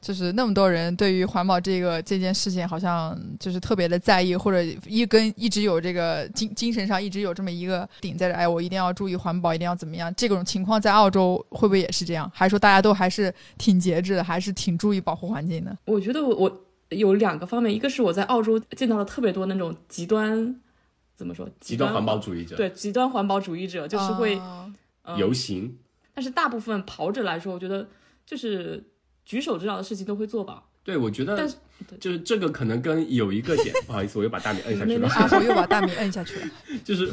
[0.00, 10.12] 就是那么多人对于环保这个这件事情，好像就是特别的在意，或者一根一直有这个精精神上一直有这么一个顶在这，哎，我一定要注意环保，一定要怎么样？
[10.14, 12.30] 这种情况在澳洲会不会也是这样？
[12.34, 15.76] 还是说大家都还是挺节制的，还是挺注意保护环境的？
[15.84, 20.60] 我觉得我我有两个方面，一个是我在澳洲见到了特别多那种极端，
[21.16, 21.48] 怎么说？
[21.60, 22.56] 极端环保主义者。
[22.56, 24.40] 对，极端环保主义者就是会
[25.18, 25.76] 游行。
[26.14, 27.88] 但是大部分跑者来说，我觉得
[28.24, 28.84] 就是。
[29.24, 30.64] 举手之劳的事情都会做吧？
[30.82, 31.56] 对，我觉得，但是
[31.98, 35.08] 就是这个可能跟有一个点，不好意思，我又把大米摁下去了，
[35.38, 36.46] 我又把大米摁下去了，
[36.84, 37.10] 就是，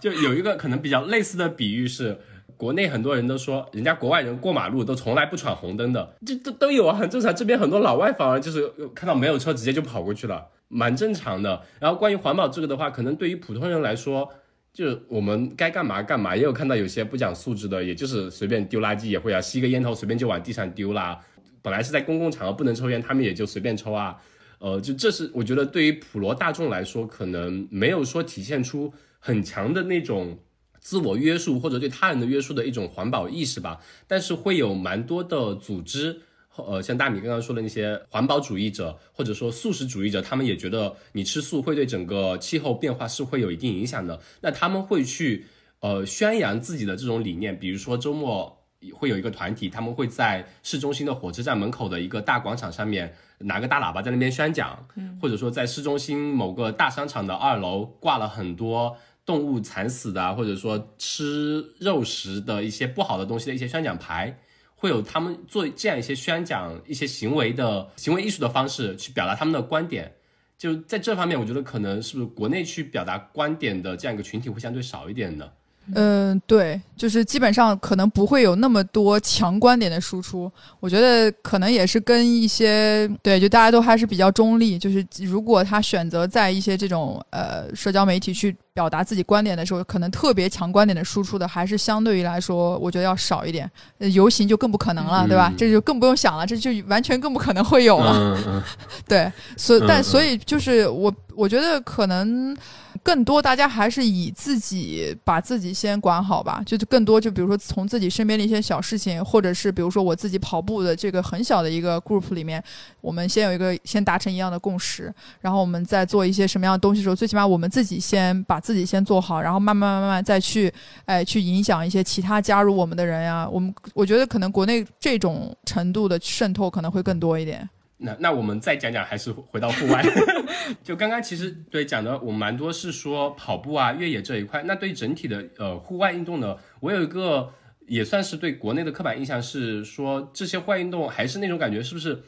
[0.00, 2.18] 就有一个可能比较类似的比喻是，
[2.56, 7.36] 国内很多人都说，人家国外人过马路都从来不闯红灯的，这都都有啊，很正常。
[7.36, 11.62] 这边很多老外反而就是看到没有车直接就跑过去了，蛮正常的。
[11.78, 14.30] 然后关于环保这个的话，可能对于普通人来说。
[14.72, 21.20] 就我们该干嘛干嘛，也有看到有些不讲素质的，也就是随便丢垃圾也会啊，吸个烟头随便就往地上丢啦。
[21.60, 24.16] 本来是在公共场合不能抽烟，他们也就随便抽啊。
[24.58, 30.38] 呃，就这是我觉得对于普罗大众来说，可能没有说体现出很强的那种
[30.80, 33.78] 自我约束或者对他人的约束的一种环保意识吧。
[34.06, 36.22] 但是会有蛮多的组织。
[36.56, 44.20] 呃，像大米刚刚说的那些环保主义者，或者说素食主义者，他们也觉得你吃素会对整个气候变化是会有一定影响的。
[44.42, 45.46] 那他们会去
[45.80, 48.58] 呃宣扬自己的这种理念，比如说周末
[48.92, 54.86] 会有一个团体，他们会在市中心的火车站门口的一个大广场上面拿个大喇叭在那边宣讲，
[55.20, 58.94] 或者说在市中心某个大商场的二楼挂了很多
[59.24, 64.38] 动物惨死的，或者说吃肉食的一些不好的东西的一些宣讲牌。
[64.82, 70.12] 会有他们做这样一些宣讲、一些行为的行为艺术的方式去表达他们的观点，
[70.58, 75.52] 就在这方面，我觉得可能是不是国内去表达观点的这样一个群体会相对少一点的。
[75.94, 80.50] 嗯，对，就是基本上可能不会有那么多强观点的输出。
[80.80, 84.76] 我觉得可能也是跟一些对，就大家都还是比较中立。
[84.76, 93.70] 就是如果他选择在一些这种呃社交媒体去表达自己观点的时候，可能特别强观点的输出的，还是相对于来说，我觉得要少一点。
[93.98, 95.52] 游行就更不可能了，对吧？
[95.56, 98.64] 这就更不用想了，这就完全更不可能会有了。
[99.06, 102.56] 对，所但所以就是我我觉得可能。
[103.02, 112.62] 更多大家还是以自己把自己先管好吧，就是更多就比如说从自己身边的一些小事情，或者是比如说我自己跑步的这个很小的一个 group 里面，
[113.02, 120.72] 我们先有一个先达成一样的共识，然后我们在做一些什么样的东西的时候，最起码我们自己先把自己先做好，然后慢慢慢慢再去
[121.04, 123.46] 哎去影响一些其他加入我们的人呀。
[123.46, 127.68] 我们我觉得可能国内这种程度的渗透可能会更多一点。
[127.98, 130.02] 那那我们再讲讲，还是回到户外。
[130.82, 134.62] 就刚刚其实对讲的，我蛮多是说跑步啊、越野这一块。
[134.64, 137.52] 那对整体的呃户外运动呢，我有一个
[137.86, 142.22] 也算是对国内的刻板印象是说这些户外运动还是那种感觉，是不是？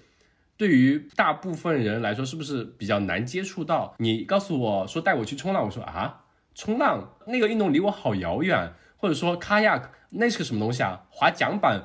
[0.56, 3.94] 对于大部分人来说，是不是比较难接触到？
[3.98, 6.22] 你告诉我说带我去冲浪，我说啊，
[6.54, 11.02] 冲浪那个运动离我好遥远，或者说 kayak 那是个什么东西啊？
[11.10, 11.82] 滑桨板，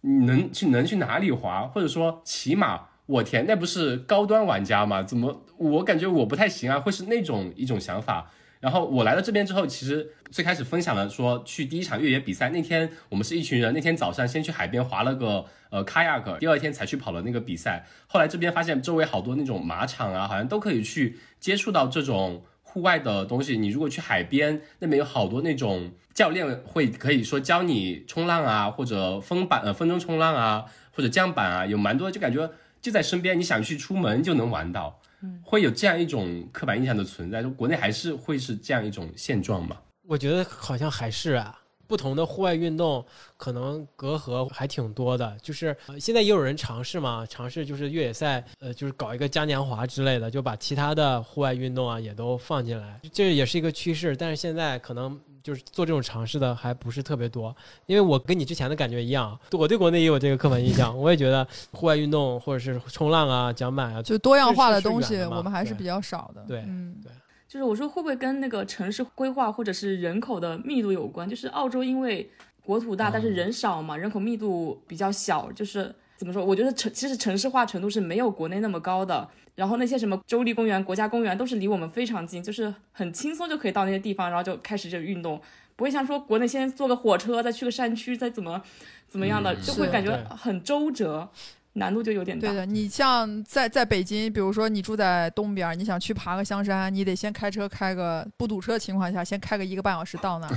[0.00, 1.66] 你能去能去哪里滑？
[1.66, 5.02] 或者说骑马，我天，那不是高端玩家吗？
[5.02, 6.80] 怎么我感觉我不太行啊？
[6.80, 8.30] 会是那种一种想法。
[8.60, 17.86] 然后我来到这边之后，其实最开始分享了说去第一场越野比赛那天，我们是一群人，那天早上先去海边划了个呃 kayak，第二天才去跑了那个比赛。
[18.06, 23.56] 后来这边发现周围好多那种马场啊，好像都可以去接触到这种户外的东西。
[23.56, 32.50] 你如果去海边那边有好多那种教练会可以说教你冲浪啊，或者风板呃风筝冲浪啊，或者桨板啊，有蛮多就感觉
[32.82, 34.99] 就在身边，你想去出门就能玩到。
[35.42, 39.76] 会有这样一种刻板印象的存在，就国内还是会是这样一种现状吗？
[40.06, 43.04] 我觉得好像还是啊，不同的户外运动
[43.36, 45.36] 可能隔阂还挺多的。
[45.42, 54.16] 就是现在也有人尝试嘛，尝试就是越野赛，呃，就是搞一个嘉年华之类的，就把其他的户外运动啊也都放进来，这也是一个趋势。
[54.16, 55.18] 但是现在可能。
[55.42, 57.54] 就是做这种尝试的还不是特别多，
[57.86, 66.44] 因为我跟你之前的感觉一样，我对国内也有这个刻板印象，我也觉得户外运动或者是冲浪啊、桨板啊，就多样化的东西，我们还是比较少的。
[66.46, 67.10] 对，嗯，对。
[67.48, 71.28] 就是我说会不会跟那个城市规划或者是人口的密度有关？
[71.28, 72.30] 就是澳洲因为
[72.62, 76.44] 国土大，但是人少嘛，人口密度比较小，就是怎么说？
[76.44, 79.28] 我觉得城其实城市化程度是没有国内那么高的。
[79.60, 85.38] 然后那些什么州立公园、国家公园都是离我们非常近，就是很轻松就可以到那些地方，然后就开始这运动，
[85.76, 88.62] 不会像说国内先坐个火车，再去个山区，再怎么
[89.06, 91.28] 怎么样的，就会感觉很周折，
[91.74, 92.48] 难度就有点大。
[92.48, 100.56] 对的，你像在在北京，比如说你住在东边，你想去爬个香山，你得先开车开个不堵车的情况下，先开个一个半小时到那儿。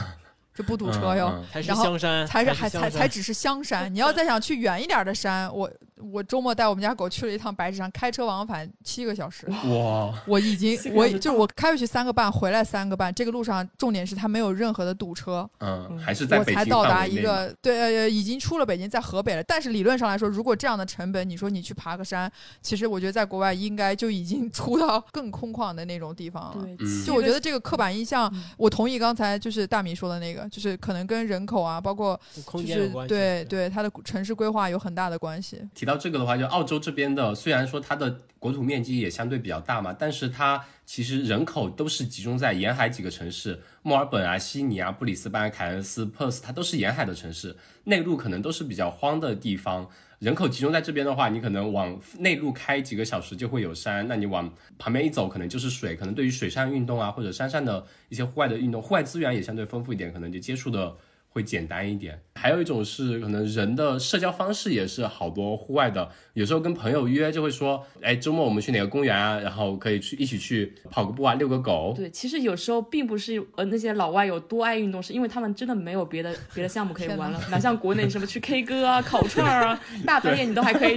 [0.55, 3.89] 就不堵车哟，然后才是还才才只是香山。
[3.93, 5.69] 你要再想去远一点的山，我
[6.11, 9.47] 我周末带我们家狗去了一趟白石山，开车往返七个小时。
[9.47, 10.13] 哇！
[10.27, 13.11] 我已经我就我开回去三个半，回来三个半。
[13.11, 15.49] 这个路上重点是它没有任何的堵车。
[15.59, 19.43] 嗯，还是在我才到达一个对呃已经出了北京，在河北了。
[19.43, 22.31] 但是理论上来说，如果这样的成本，你说你去爬个山，
[22.61, 26.63] 其实我觉得在国外应该就已经 出到更空旷的那种地方了。
[26.63, 30.42] 对，就我觉得这个刻板印象，我同意刚才就是大米说的那个。
[30.49, 32.19] 就是可能跟人口啊，包括
[32.53, 35.61] 就是对对它的城市规划有很大的关系。
[35.73, 49.89] 提到这个的话，就澳洲这边的，虽然说它的国土面积也相对比较大嘛，但是它其实人口都是集中在沿海几个城市，墨尔本啊、悉尼啊、布里斯班、凯恩斯、珀斯它都是沿海的城市，内陆可能都是比较荒的地方。
[50.19, 55.95] 人口集中在这边的话，你可能往内陆开几个小时就会有山，那你往旁边一走，可能就是水。
[55.95, 60.93] 可能对于水上运动啊，或者山上的一些户外的运动，户外资源也相对丰富一点，可能就接触的。
[61.33, 71.91] 会简单一点，还有一种是可能人的社交方式也是好多户外的，有时候跟朋友约就会说，哎，周末我们去哪个公园啊，然后可以去一起去跑个步啊，遛个狗。
[71.97, 80.95] 对，其实有时候并不是呃那些老外有多爱运动，是因为他们真的没有别的别的项目可以玩了， 哪像国内什么去 K 歌啊、烤串啊，大半夜你都还可以。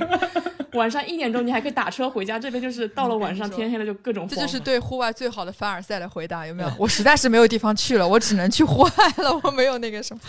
[0.72, 4.28] 晚上一点钟你还可以打车回家，这边就是到了晚上天黑了就各种。
[4.28, 6.70] 这就是对户外最好的凡尔赛的回答，有没有？
[6.78, 10.20] 我实在是没有地方去了，我只能去户外了，我没有那个什么。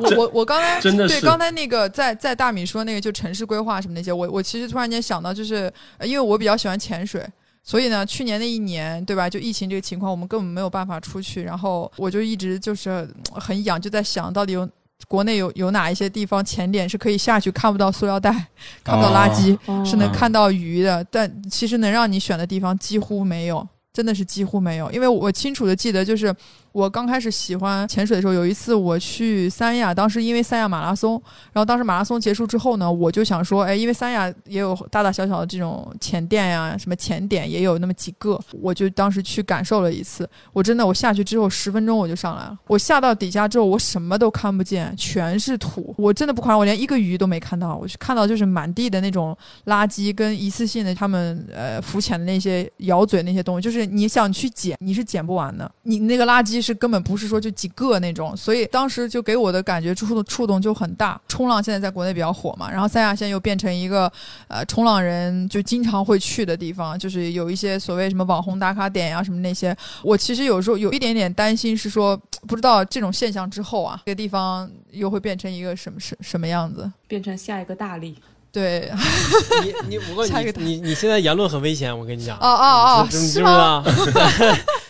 [0.00, 7.26] 我我我刚才对刚才那个在在大米说那个就城市规划什么那些，我我其实突然间想到，就是因为我比较喜欢潜水，
[7.62, 9.28] 所以呢，去年那一年对吧？
[9.28, 14.68] 就疫情这个情况，我们根本没有办法出去，然后我就一直就是很痒，就在想到底有。
[15.08, 18.30] 国内有有哪一些地方潜点是可以下去看不到塑料袋、
[18.82, 19.54] 看不到垃圾，
[19.84, 21.04] 是能看到鱼的？
[21.10, 24.90] 但其实能让你选的地方几乎没有，真的是几乎没有。
[24.90, 26.34] 因为我清楚的记得，就是
[26.76, 31.12] 我刚开始喜欢潜水的时候，有一次我去三亚，当时因为三亚马拉松，
[31.50, 40.28] 然后当时马拉松结束之后呢，我就想说，哎，因为三亚也有大大小小的这种潜店呀，什么潜点也有那么几个，我就当时去感受了一次。
[40.52, 42.58] 我真的，我下去之后十分钟我就上来了。
[42.66, 45.94] 我下到底下之后，我什么都看不见，全是土。
[45.96, 47.74] 我真的不夸张，我连一个鱼都没看到。
[47.74, 55.72] 我去看到就是满地的那种垃圾跟一次性的他们呃浮潜的那些咬嘴那些东西，就是你想去捡，你是捡不完的。
[55.84, 61.20] 你那个垃圾是根本不是说就几个那种，所以当时就给我的感觉触动触动就很大。
[61.28, 64.10] 冲浪现在在国内比较火嘛，然后三亚现在又变成一个
[64.48, 69.76] 呃冲浪人就经常会去的地方，就是有一些所谓什么网红打卡点呀什么那些。
[70.02, 72.16] 我其实有时候有一点点担心，是说
[72.48, 76.90] 不知道这种现象之后啊，这个地方又会变成一个什么什什么样子？
[77.06, 78.16] 变成下一个大理？
[78.52, 78.90] 对，
[79.62, 82.38] 你你不过你你你现在言论很危险，我跟你讲。
[82.38, 83.84] 哦哦哦，是吗？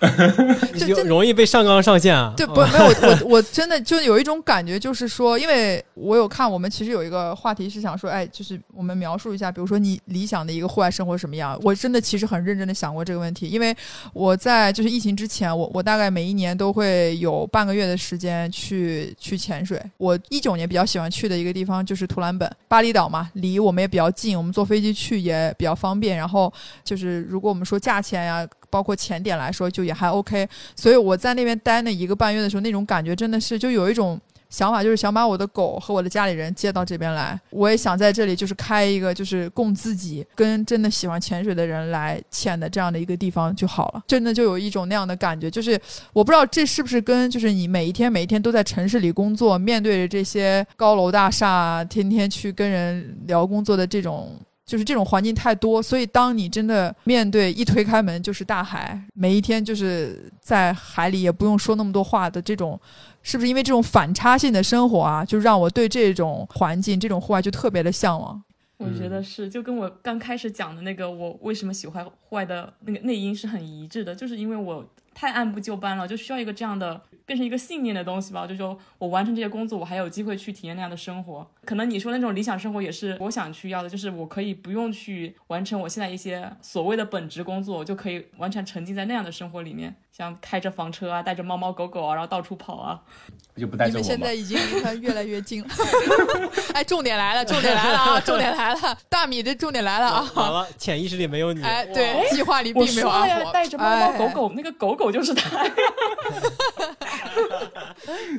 [0.78, 2.32] 这这容易被上纲上线啊。
[2.36, 2.94] 对，不没有我
[3.24, 11.58] 我我真的就有一种感觉，就是说，因为我有看，我们其实有一个话题是想说，哎，就是我们描述一下，比如说你理想的一个户外生活什么样。
[11.62, 13.76] 我真的其实很认真的想过这个问题，因为
[14.12, 19.80] 我在就是疫情之前，我我大概每一年都会有半个月的时间去去潜水。
[19.98, 26.16] 我一九年比较喜欢去的一个地方就是图兰本，巴厘岛嘛，离我们也比较近，我们坐飞机去也比较方便。
[26.16, 26.52] 然后
[26.82, 28.46] 就是如果我们说价钱呀。
[28.70, 34.18] 包括前点来说，就也还 OK，所以我在那边待那一个半月的时候，那种感觉真的是就有一种
[34.48, 37.40] 想法，就是想把我的狗和我的家里人接到这边来。
[37.50, 44.02] 我也想在这里就是开一个，就是供自己跟真的喜欢潜水的人来潜的这样的一个地方就好了。
[44.08, 45.80] 真的就有一种那样的感觉，就是
[46.12, 54.36] 我不知道这是不是跟就是你每一天每一天都在城市里工作，面对着这些高楼大厦，天天去跟人聊工作的这种。
[54.70, 62.80] 就是这种环境太多，所以当你真的面对一推开门就是大海，每一天就是在海里也不用说那么多话的这种，
[63.20, 68.40] 是不是因为这种反差性的生活啊，就让我对这种环境、这种户外就特别的向往？
[68.76, 77.00] 我觉得是，就跟我刚开始讲的那个我为什么喜欢户外的那个内因是很一致的，就是因为我太按部就班了，就需要一个这样的。
[77.30, 81.48] 变成一个信念的东西吧，就说我完成这些工作，我还有机会去体验那样的生活。
[81.64, 93.00] 可能你说那种理想生活也是我想去要的，就是我可以不用去完成我现在一些所谓的本职工作，我就可以完全沉浸在那样的生活里面，像开着房车啊，带着猫猫狗狗啊，然后到处跑啊。
[93.56, 95.68] 就不带着我你们现在已经离他越来越近了。
[96.74, 98.20] 哎，重点来了，重点来了啊！
[98.20, 100.22] 重点来了，大米这重点来了啊！
[100.22, 101.62] 好了，潜意识里没有你。
[101.62, 103.52] 哎，对，计划里并没有阿火。
[103.52, 105.64] 带着猫猫狗狗，那个狗狗就是他。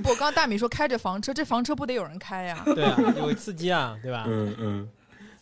[0.04, 2.62] 不，刚刚大米说开着房车，这房车不得有人开呀？
[2.66, 4.26] 对啊，有司机啊，对吧？
[4.28, 4.90] 嗯嗯，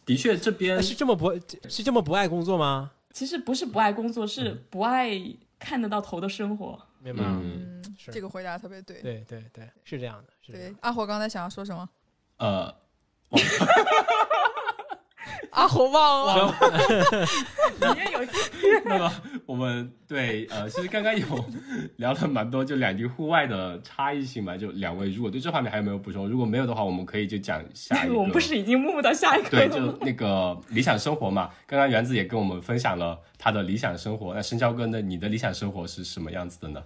[0.06, 1.34] 的确，这边是这么不，
[1.70, 2.92] 是这么不爱工作吗？
[3.14, 5.12] 其实不是不爱工作，是不爱
[5.58, 6.80] 看得到头的生活。
[7.02, 7.24] 明白？
[7.24, 9.02] 嗯，这个回答特别对。
[9.02, 10.34] 对对对，是这样的。
[10.52, 11.88] 对，阿火刚才想要说什么？
[12.38, 12.74] 呃。
[15.52, 16.56] 阿火忘了，
[17.80, 18.20] 你也 有。
[18.86, 19.12] 那么
[19.46, 21.26] 我们对呃，其实刚刚有
[21.98, 24.56] 聊了蛮多，就两地户外的差异性嘛。
[24.58, 26.28] 就两位，如果对这方面还有没有补充？
[26.28, 28.16] 如果没有的话，我们可以就讲下一个。
[28.16, 31.50] 我们不是已经目到下一个对，就那个理想生活嘛。
[31.66, 34.34] 刚刚园子也跟我们分享了他的理想生活。
[34.34, 35.02] 那深交哥呢？
[35.02, 36.84] 你的理想生活是什么样子的呢？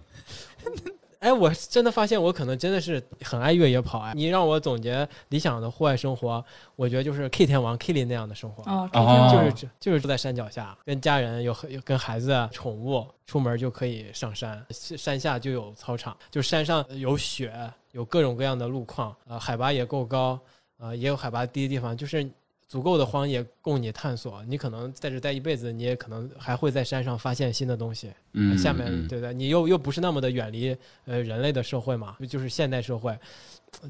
[1.23, 4.13] 哎，我真的发现我可能真的是很爱越野跑哎！
[4.13, 6.43] 你让我总结理想的户外生活，
[6.75, 8.89] 我觉得就是 K 天王 K 林那样的生活啊，
[9.31, 17.53] 就是就是住在山脚下，跟家人有有跟孩子、宠物出门就可以上山，山下就有操场，就山上有雪，
[17.93, 20.37] 有各种各样的路况，呃，海拔也够高，
[20.77, 22.29] 呃，也有海拔低的地方，就是。
[22.73, 28.11] 足够的荒野供你探索，你可能在这待一辈子，你也可能还会在山上发现新的东西。
[28.31, 29.31] 嗯，下面对不对？
[29.31, 30.75] 你又又不是那么的远离
[31.05, 33.15] 呃人类的社会嘛，就是现代社会。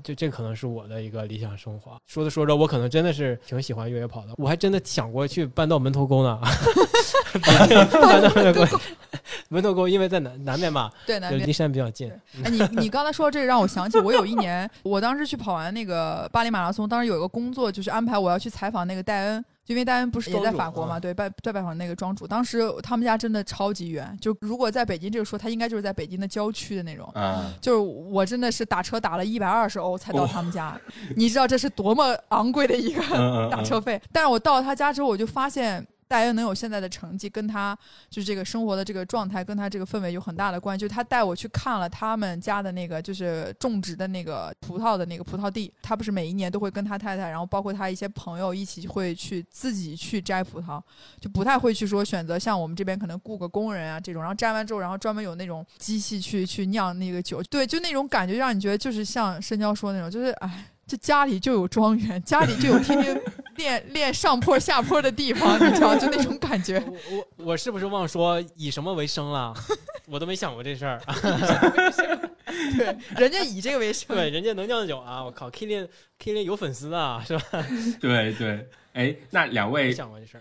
[0.04, 1.98] 就这可能是我的一个理想生活。
[2.08, 4.34] 说着说着，我可能真的是挺喜欢越野跑的。
[4.38, 6.40] 我还真的想过去搬到门头沟呢。
[7.42, 7.70] 搬
[8.22, 8.80] 到门头沟，
[9.50, 12.12] 门头沟因为在南南面嘛，对，南面离山比较近。
[12.44, 19.46] 哎，你你刚才说这个让我想起，我有一年，我当时去跑完那个巴黎马拉松，当时有一个工作就是安排我要去采访那个戴恩。
[19.66, 22.28] 就因为戴恩不是也在法国嘛，对，拜在拜访那个庄主。
[22.28, 27.10] 当时他们家真的超级远，就如果在北京这个说，他应该就是在北京的郊区的那种。
[27.16, 30.80] 嗯，就是我真的是打车打了一百二十欧才到他们家，
[31.16, 34.02] 你知道这是多么昂贵的一个打车费。
[34.12, 35.86] 但是我到了他家之后，我就发现。
[36.14, 37.76] 大约能有现在的成绩，跟他
[38.08, 40.84] 就是这个生活的这个状态，跟他这个氛围有很大的关系。
[40.84, 45.74] 就他带我去看了他们家的那个，就是种植的那个葡萄的那个葡萄地。
[45.82, 50.80] 他不是每一年都会跟他太太，然后包括他一些朋友一起会去自己去摘葡萄，
[51.20, 54.22] 就不太会去说选择像我们这边可能雇个工人啊这种。
[54.22, 57.42] 然后摘完之后，然后专门有那种机器去去酿那个酒。
[57.50, 60.66] 对，就那种感觉让你觉得就是像深交说那种，就是哎。
[60.86, 63.18] 这家里就有庄园，家里就有天天
[63.56, 66.82] 练练上坡下坡的地方， 你知道，就那种感觉。
[67.10, 69.54] 我我我是不是忘说以什么为生了？
[70.08, 71.02] 我都没想过这事儿。
[72.78, 74.16] 对，人家以这个为生。
[74.16, 75.24] 对，人家能酿酒啊！
[75.24, 77.44] 我靠，Klin，Klin 有粉丝啊，是吧？
[78.00, 78.68] 对对。
[78.94, 79.96] 哎，那两位，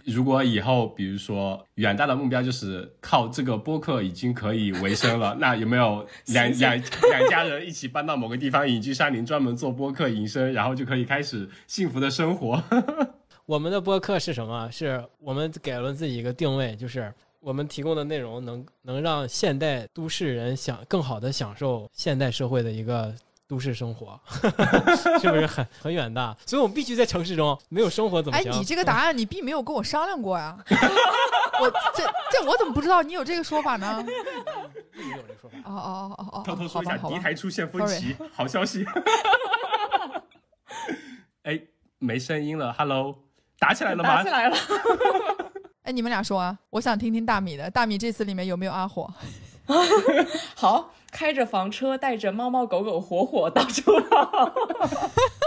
[0.04, 12.62] 如果以后比如说远大的目标就是靠这个播客已经可以维生了， 那有没有两两两家人一起搬到某个地方隐居山林，专门做播客营生，然后就可以开始幸福的生活？
[13.46, 14.70] 我们的播客是什么？
[14.70, 23.14] 是我们给了自己一个定位，就是我们提供的内容能能让现代都市人享更好的享受现代社会的一个。
[23.52, 24.18] 都市生活
[25.20, 26.34] 是不是很很远大？
[26.46, 28.50] 所以我们必须在城市中，没有生活怎么行？
[28.50, 30.56] 哎，你这个答案你并没有跟我商量过呀！
[31.60, 34.02] 我这这我怎么不知道你有这个说法呢？
[35.38, 35.58] 说法。
[35.64, 38.86] 哦哦哦哦哦，偷偷说一下，敌台出现分歧，好消息。
[41.44, 41.60] 哎，
[41.98, 43.18] 没声音了，Hello，
[43.58, 44.30] 打起来了吗打起？
[44.30, 44.56] 来了。
[45.82, 47.70] 哎，你们俩说啊，我想听听大米的。
[47.70, 49.12] 大米这次里面有没有阿火？
[50.56, 54.52] 好，开着房车，带着猫猫狗狗火火到处跑。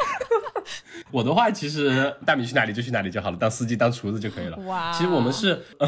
[1.12, 4.58] 我的话，其实大米去哪里就去哪里就好了，当司机当厨子就可以了。
[4.66, 5.62] 哇其实我们是，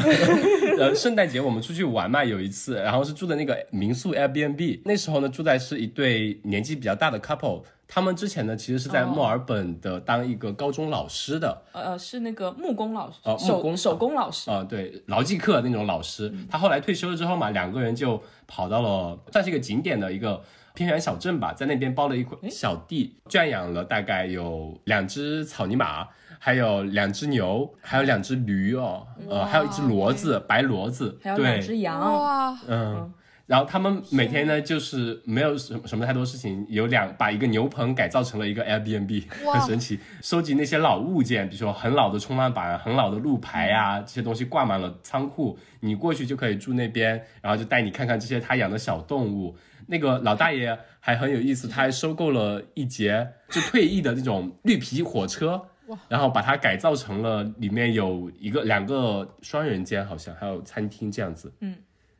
[0.78, 14.50] 呃，圣诞节我们出去玩嘛，有一次，然后是住的那个民宿 Airbnb，那时候呢住在是一对年纪比较大的 couple，他们之前呢其实是在哦墨尔本的当一个高中老师的，呃，是那个木工老师，呃木工手手工老师。
[14.50, 20.42] 啊、对，劳技课那种老师，他后来退休了之后嘛，两个人就跑到了算是一个景点的一个
[20.78, 26.06] 偏远小镇吧，在那边包了一块小地，圈养了大概有两只草泥马，
[26.38, 33.12] 还有两只牛，还有两只驴哦，呃，还有一只骡子，白骡子，还有两，只羊，哇，嗯。
[33.48, 39.98] 然后他们每天呢，就是没有什么什么太多事情，有两把一个牛棚改造成了一个 Airbnb，很神奇。
[40.20, 49.56] 收集那些老物件，比如说很老的冲浪板、很老的路牌啊，这些东西挂满了仓库，你过去就可以住那边，然后就带你看看这些他养的小动物。
[49.90, 55.60] 那个老大爷还很有意思，他还收购了一节就退役的那种绿皮火车，
[56.08, 61.50] 然后把它改造成了里面有一个两个双人间，好像还有餐厅这样子。
[61.60, 61.74] 嗯，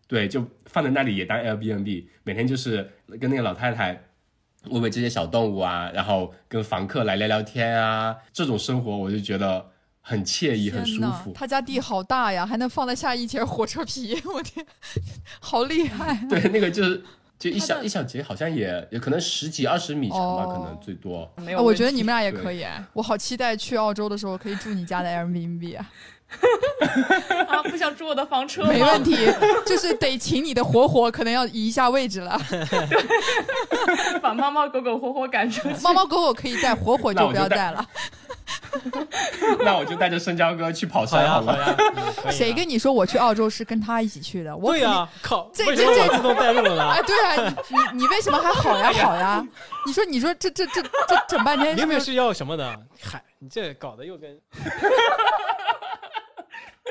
[0.07, 2.91] 对，就放在那里也当 Airbnb，每天就是
[3.21, 4.03] 跟那个老太太
[4.71, 9.65] 喂喂这些小动物啊，然后跟房客来聊聊天啊，这种生活我就觉得
[10.01, 11.33] 很惬意，很舒服。
[11.35, 14.65] 他家地好大呀，还能放得下一节火车皮，我天，
[15.41, 16.19] 好厉害！
[16.29, 17.03] 对，那个就是
[17.39, 21.31] 就一小一小节，好像也也可能十几二十米长吧，哦可能最多。
[21.37, 25.91] 没有我觉得你们俩也可以哎，我好期待去澳洲的时候可以住你家的 Airbnb 啊，
[27.49, 28.65] 啊，不想住我的房车？
[28.65, 29.17] 没问题，
[29.65, 32.37] 就是得请你的火火，可能要移一下位置了。
[34.21, 35.83] 把猫猫狗狗火火赶出去。
[35.83, 37.87] 猫猫狗狗可以带，火火就不要带了。
[39.65, 41.59] 那我就带着生姜哥去跑山好了。
[41.59, 41.77] 呀
[42.31, 44.57] 谁跟你说我去澳洲是跟他一起去的？
[44.57, 44.75] 我
[45.23, 49.45] 靠，这这这我自动带入了哎，对啊，你你你为什么还好呀 好呀？
[49.87, 51.87] 你说你说这这这这整半天是不是？
[51.87, 54.61] 明明是要什么的，嗨，你这搞得又跟哎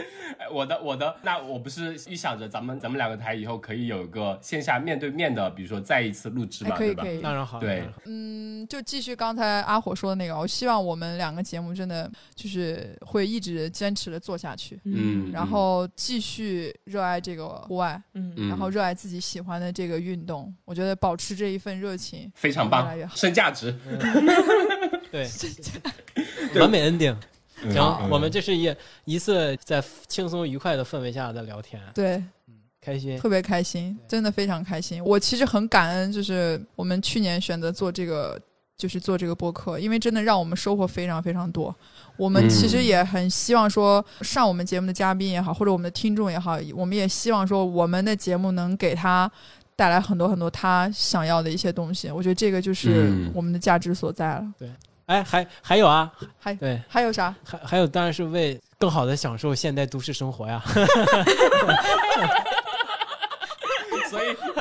[0.52, 7.20] 我的我的，那我不是预想着咱们咱们两个台以后可以有一个线下面对面的，比如说再一次录制嘛，对吧哎可以可？
[7.20, 7.84] 以，当然好，对。
[8.06, 20.54] 嗯，就继续刚才阿火说的那个，我希望我们两个节目真的就是会一直坚持的做下去，嗯，然后继续热爱这个户外，嗯，嗯，然后热爱自己喜欢的这个运动。
[20.66, 23.16] 我觉得保持这一份热情，非常棒越来越，好。
[23.16, 23.76] 升 价值。
[25.12, 25.28] 对，
[26.60, 27.16] 完美 ending。
[27.64, 28.74] 嗯行，嗯我们这是一
[29.06, 32.24] 一次在轻松愉快的氛围下的聊天，对，
[32.82, 33.18] 开心。
[33.20, 35.04] 特别开心，真的非常开心。
[35.04, 38.40] 我其实很感恩，就是我们去年选择做这个。
[38.78, 41.76] 就是做这个播客，因为真的让我们收获非常非常多。
[42.16, 49.28] 我们其实嗯也很希望说，上我们节目的嘉宾也好，或者我们的听众也好，我们也希望说，我们的节目能给他
[49.76, 52.12] 带来很多很多他想要的一些东西。
[52.12, 54.54] 我觉得这个就是嗯我们的价值所在了。
[55.08, 57.34] 哎，还还有啊，还对，还有啥？
[57.44, 60.62] 还还有，当然是为更好的享受现代都市生活呀。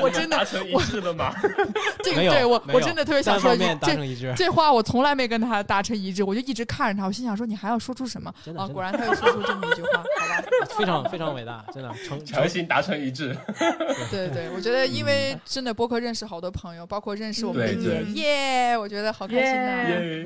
[0.01, 1.33] 我真的达成一致了吗？
[2.03, 8.35] 这个对我我真的特别想说这成一致，这话我从来没跟他达成一致，我就一直看着他，我心想说你还要说出什么啊？
[8.45, 10.43] 真的果然他又说出这么一句话，好吧？
[10.77, 13.35] 非常非常伟大，真的成成强行达成一致。
[14.11, 20.25] 对对对，我觉得因为真的播客认识好多朋友，包括认识我们的对爷对爷，我觉得好开心啊、耶耶，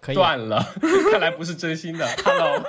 [0.00, 0.14] 可以。
[0.14, 0.64] 断了，
[1.10, 2.06] 看来不是真心的。
[2.24, 2.62] Hello，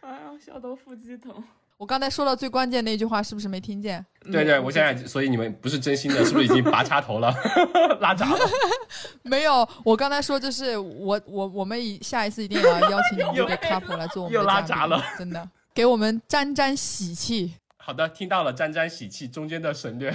[0.00, 1.32] 哎呀，笑到腹肌疼。
[1.78, 4.04] 我刚才说了最关键那句话，是不是没听见？
[4.32, 7.32] 对对，我现在所以你们不是真心的，是不是已经拔插头了，
[8.02, 8.38] 拉闸了？
[9.22, 17.54] 没有，我刚才说就是我我我们以下一次一定要邀请你们 这个 couple 来做我们的又拉嘉宾闸了，真的给我们沾沾喜气。
[17.76, 20.12] 好的，听到了沾沾喜气中间的省略。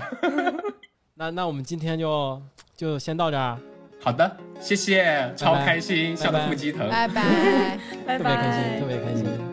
[1.15, 2.41] 那那我们今天就
[2.75, 3.57] 就先到这儿，
[4.01, 6.89] 好的，谢谢，超开心，笑得拜拜腹肌疼。
[6.89, 7.79] 拜拜。
[8.05, 8.19] 拜拜。
[8.19, 9.52] 特别开心，特别开心。